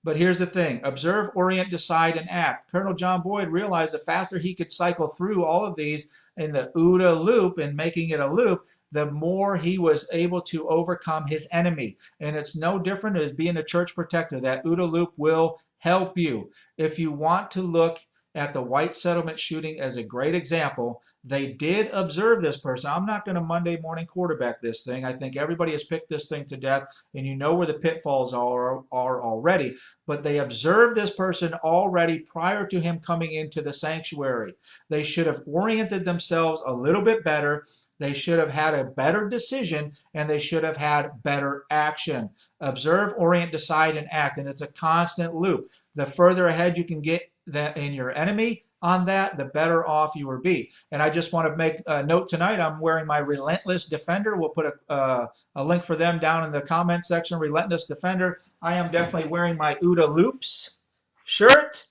but 0.03 0.17
here's 0.17 0.39
the 0.39 0.47
thing. 0.47 0.81
Observe, 0.85 1.31
orient, 1.35 1.71
decide, 1.71 2.17
and 2.17 2.29
act. 2.31 2.73
Colonel 2.73 2.95
John 2.95 3.23
Boyd 3.23 3.49
realized 3.49 3.93
the 3.93 3.99
faster 3.99 4.39
he 4.39 4.55
could 4.55 4.73
cycle 4.73 5.09
through 5.09 5.45
all 5.45 5.65
of 5.65 5.77
these 5.77 6.09
in 6.37 6.51
the 6.51 6.73
OODA 6.77 7.23
loop 7.23 7.59
and 7.59 7.77
making 7.77 8.09
it 8.11 8.21
a 8.21 8.27
loop, 8.27 8.67
the 8.93 9.11
more 9.11 9.57
he 9.57 9.79
was 9.79 10.09
able 10.13 10.41
to 10.41 10.69
overcome 10.69 11.27
his 11.27 11.47
enemy. 11.53 11.97
And 12.21 12.37
it's 12.37 12.57
no 12.57 12.79
different 12.79 13.19
as 13.19 13.33
being 13.33 13.59
a 13.59 13.63
church 13.63 13.95
protector. 13.95 14.41
That 14.41 14.65
OODA 14.65 14.91
loop 14.91 15.13
will 15.17 15.61
help 15.79 16.17
you. 16.17 16.51
If 16.79 16.99
you 16.99 17.13
want 17.13 17.51
to 17.53 17.63
look 17.63 17.99
at 18.35 18.53
the 18.53 18.63
white 18.63 18.95
settlement 18.95 19.39
shooting 19.39 19.81
as 19.81 19.97
a 19.97 20.03
great 20.03 20.35
example. 20.35 21.03
They 21.23 21.53
did 21.53 21.89
observe 21.93 22.43
this 22.43 22.59
person. 22.59 22.91
I'm 22.91 23.07
not 23.07 23.25
going 23.25 23.37
to 23.37 23.41
Monday 23.41 23.81
morning 23.81 24.07
quarterback 24.07 24.61
this 24.61 24.83
thing. 24.83 25.05
I 25.05 25.13
think 25.13 25.37
everybody 25.37 25.73
has 25.73 25.85
picked 25.85 26.11
this 26.11 26.29
thing 26.29 26.47
to 26.47 26.57
death, 26.57 26.85
and 27.15 27.27
you 27.27 27.37
know 27.37 27.55
where 27.55 27.67
the 27.67 27.75
pitfalls 27.75 28.35
are, 28.35 28.83
are 28.93 29.23
already. 29.23 29.77
But 30.07 30.23
they 30.23 30.39
observed 30.39 30.97
this 30.97 31.11
person 31.11 31.55
already 31.55 32.19
prior 32.19 32.67
to 32.67 32.81
him 32.81 33.01
coming 33.01 33.33
into 33.33 33.63
the 33.63 33.73
sanctuary. 33.73 34.55
They 34.91 35.03
should 35.03 35.27
have 35.27 35.43
oriented 35.47 36.05
themselves 36.05 36.63
a 36.67 36.73
little 36.73 37.03
bit 37.03 37.25
better. 37.25 37.67
They 38.01 38.13
should 38.13 38.41
have 38.41 38.51
had 38.51 38.75
a 38.75 38.85
better 38.85 39.29
decision 39.29 39.93
and 40.15 40.29
they 40.29 40.41
should 40.41 40.65
have 40.65 40.77
had 40.77 41.23
better 41.23 41.65
action. 41.71 42.29
Observe, 42.61 43.15
orient, 43.17 43.53
decide, 43.53 43.97
and 43.97 44.09
act. 44.11 44.39
And 44.39 44.49
it's 44.49 44.63
a 44.63 44.73
constant 44.73 45.35
loop. 45.35 45.71
The 45.95 46.07
further 46.07 46.49
ahead 46.49 46.77
you 46.77 46.85
can 46.85 47.01
get 47.01 47.31
that 47.47 47.77
in 47.77 47.93
your 47.93 48.13
enemy 48.17 48.65
on 48.85 49.07
that, 49.07 49.39
the 49.39 49.47
better 49.47 49.87
off 49.87 50.15
you 50.15 50.27
will 50.27 50.41
be. 50.41 50.71
And 50.93 51.03
I 51.03 51.09
just 51.09 51.33
want 51.33 51.49
to 51.49 51.57
make 51.57 51.83
a 51.87 52.03
note 52.03 52.29
tonight. 52.29 52.61
I'm 52.61 52.81
wearing 52.81 53.07
my 53.07 53.19
Relentless 53.19 53.87
Defender. 53.87 54.37
We'll 54.37 54.51
put 54.51 54.67
a, 54.67 54.93
uh, 54.93 55.27
a 55.57 55.65
link 55.65 55.85
for 55.85 55.97
them 55.97 56.19
down 56.19 56.45
in 56.45 56.53
the 56.53 56.61
comment 56.61 57.05
section. 57.05 57.39
Relentless 57.39 57.87
Defender. 57.87 58.43
I 58.61 58.75
am 58.75 58.93
definitely 58.93 59.31
wearing 59.31 59.57
my 59.57 59.77
OODA 59.77 60.15
Loops 60.15 60.77
shirt 61.25 61.87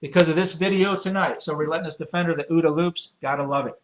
because 0.00 0.28
of 0.28 0.36
this 0.36 0.52
video 0.52 0.94
tonight. 0.94 1.42
So 1.42 1.54
Relentless 1.54 1.96
Defender, 1.96 2.34
the 2.34 2.44
OODA 2.44 2.74
Loops, 2.74 3.14
gotta 3.20 3.44
love 3.44 3.66
it. 3.66 3.74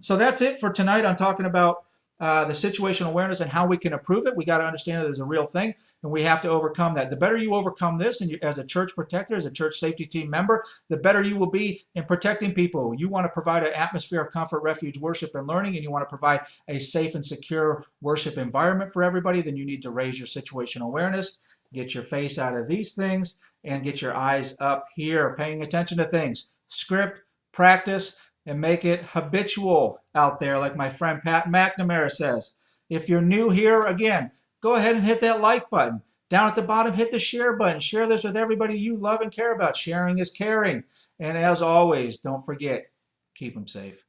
So 0.00 0.16
that's 0.16 0.40
it 0.40 0.58
for 0.58 0.70
tonight. 0.70 1.06
I'm 1.06 1.16
talking 1.16 1.46
about 1.46 1.84
uh, 2.20 2.44
the 2.44 2.52
situational 2.52 3.08
awareness 3.08 3.40
and 3.40 3.50
how 3.50 3.66
we 3.66 3.76
can 3.76 3.92
improve 3.92 4.26
it. 4.26 4.36
We 4.36 4.44
got 4.44 4.58
to 4.58 4.64
understand 4.64 5.04
that 5.04 5.10
it's 5.10 5.20
a 5.20 5.24
real 5.24 5.46
thing, 5.46 5.74
and 6.02 6.10
we 6.10 6.22
have 6.22 6.42
to 6.42 6.48
overcome 6.48 6.94
that. 6.94 7.10
The 7.10 7.16
better 7.16 7.36
you 7.36 7.54
overcome 7.54 7.98
this, 7.98 8.20
and 8.20 8.30
you, 8.30 8.38
as 8.42 8.58
a 8.58 8.64
church 8.64 8.94
protector, 8.94 9.36
as 9.36 9.44
a 9.44 9.50
church 9.50 9.78
safety 9.78 10.04
team 10.04 10.28
member, 10.28 10.64
the 10.88 10.96
better 10.96 11.22
you 11.22 11.36
will 11.36 11.50
be 11.50 11.84
in 11.94 12.04
protecting 12.04 12.54
people. 12.54 12.94
You 12.94 13.08
want 13.08 13.24
to 13.24 13.30
provide 13.30 13.62
an 13.62 13.72
atmosphere 13.72 14.20
of 14.20 14.32
comfort, 14.32 14.62
refuge, 14.62 14.98
worship, 14.98 15.34
and 15.34 15.46
learning, 15.46 15.76
and 15.76 15.84
you 15.84 15.90
want 15.90 16.02
to 16.02 16.08
provide 16.08 16.40
a 16.68 16.78
safe 16.78 17.14
and 17.14 17.24
secure 17.24 17.84
worship 18.00 18.36
environment 18.36 18.92
for 18.92 19.02
everybody. 19.02 19.42
Then 19.42 19.56
you 19.56 19.64
need 19.64 19.82
to 19.82 19.90
raise 19.90 20.18
your 20.18 20.26
situational 20.26 20.86
awareness, 20.86 21.38
get 21.72 21.94
your 21.94 22.04
face 22.04 22.38
out 22.38 22.56
of 22.56 22.66
these 22.66 22.94
things, 22.94 23.38
and 23.64 23.84
get 23.84 24.02
your 24.02 24.14
eyes 24.14 24.56
up 24.60 24.86
here, 24.94 25.34
paying 25.36 25.62
attention 25.62 25.98
to 25.98 26.06
things. 26.06 26.48
Script, 26.68 27.20
practice 27.52 28.16
and 28.46 28.60
make 28.60 28.84
it 28.84 29.02
habitual 29.02 30.00
out 30.14 30.40
there, 30.40 30.58
like 30.58 30.76
my 30.76 30.90
friend 30.90 31.20
Pat 31.22 31.46
McNamara 31.46 32.10
says. 32.10 32.54
If 32.88 33.08
you're 33.08 33.20
new 33.20 33.50
here, 33.50 33.84
again, 33.84 34.30
go 34.62 34.74
ahead 34.74 34.96
and 34.96 35.04
hit 35.04 35.20
that 35.20 35.40
like 35.40 35.68
button. 35.70 36.02
Down 36.30 36.48
at 36.48 36.54
the 36.54 36.62
bottom, 36.62 36.92
hit 36.92 37.10
the 37.10 37.18
share 37.18 37.56
button. 37.56 37.80
Share 37.80 38.06
this 38.06 38.24
with 38.24 38.36
everybody 38.36 38.78
you 38.78 38.96
love 38.96 39.20
and 39.20 39.32
care 39.32 39.54
about. 39.54 39.76
Sharing 39.76 40.18
is 40.18 40.30
caring. 40.30 40.84
And 41.20 41.36
as 41.36 41.62
always, 41.62 42.18
don't 42.18 42.44
forget, 42.44 42.90
keep 43.34 43.54
them 43.54 43.66
safe. 43.66 44.02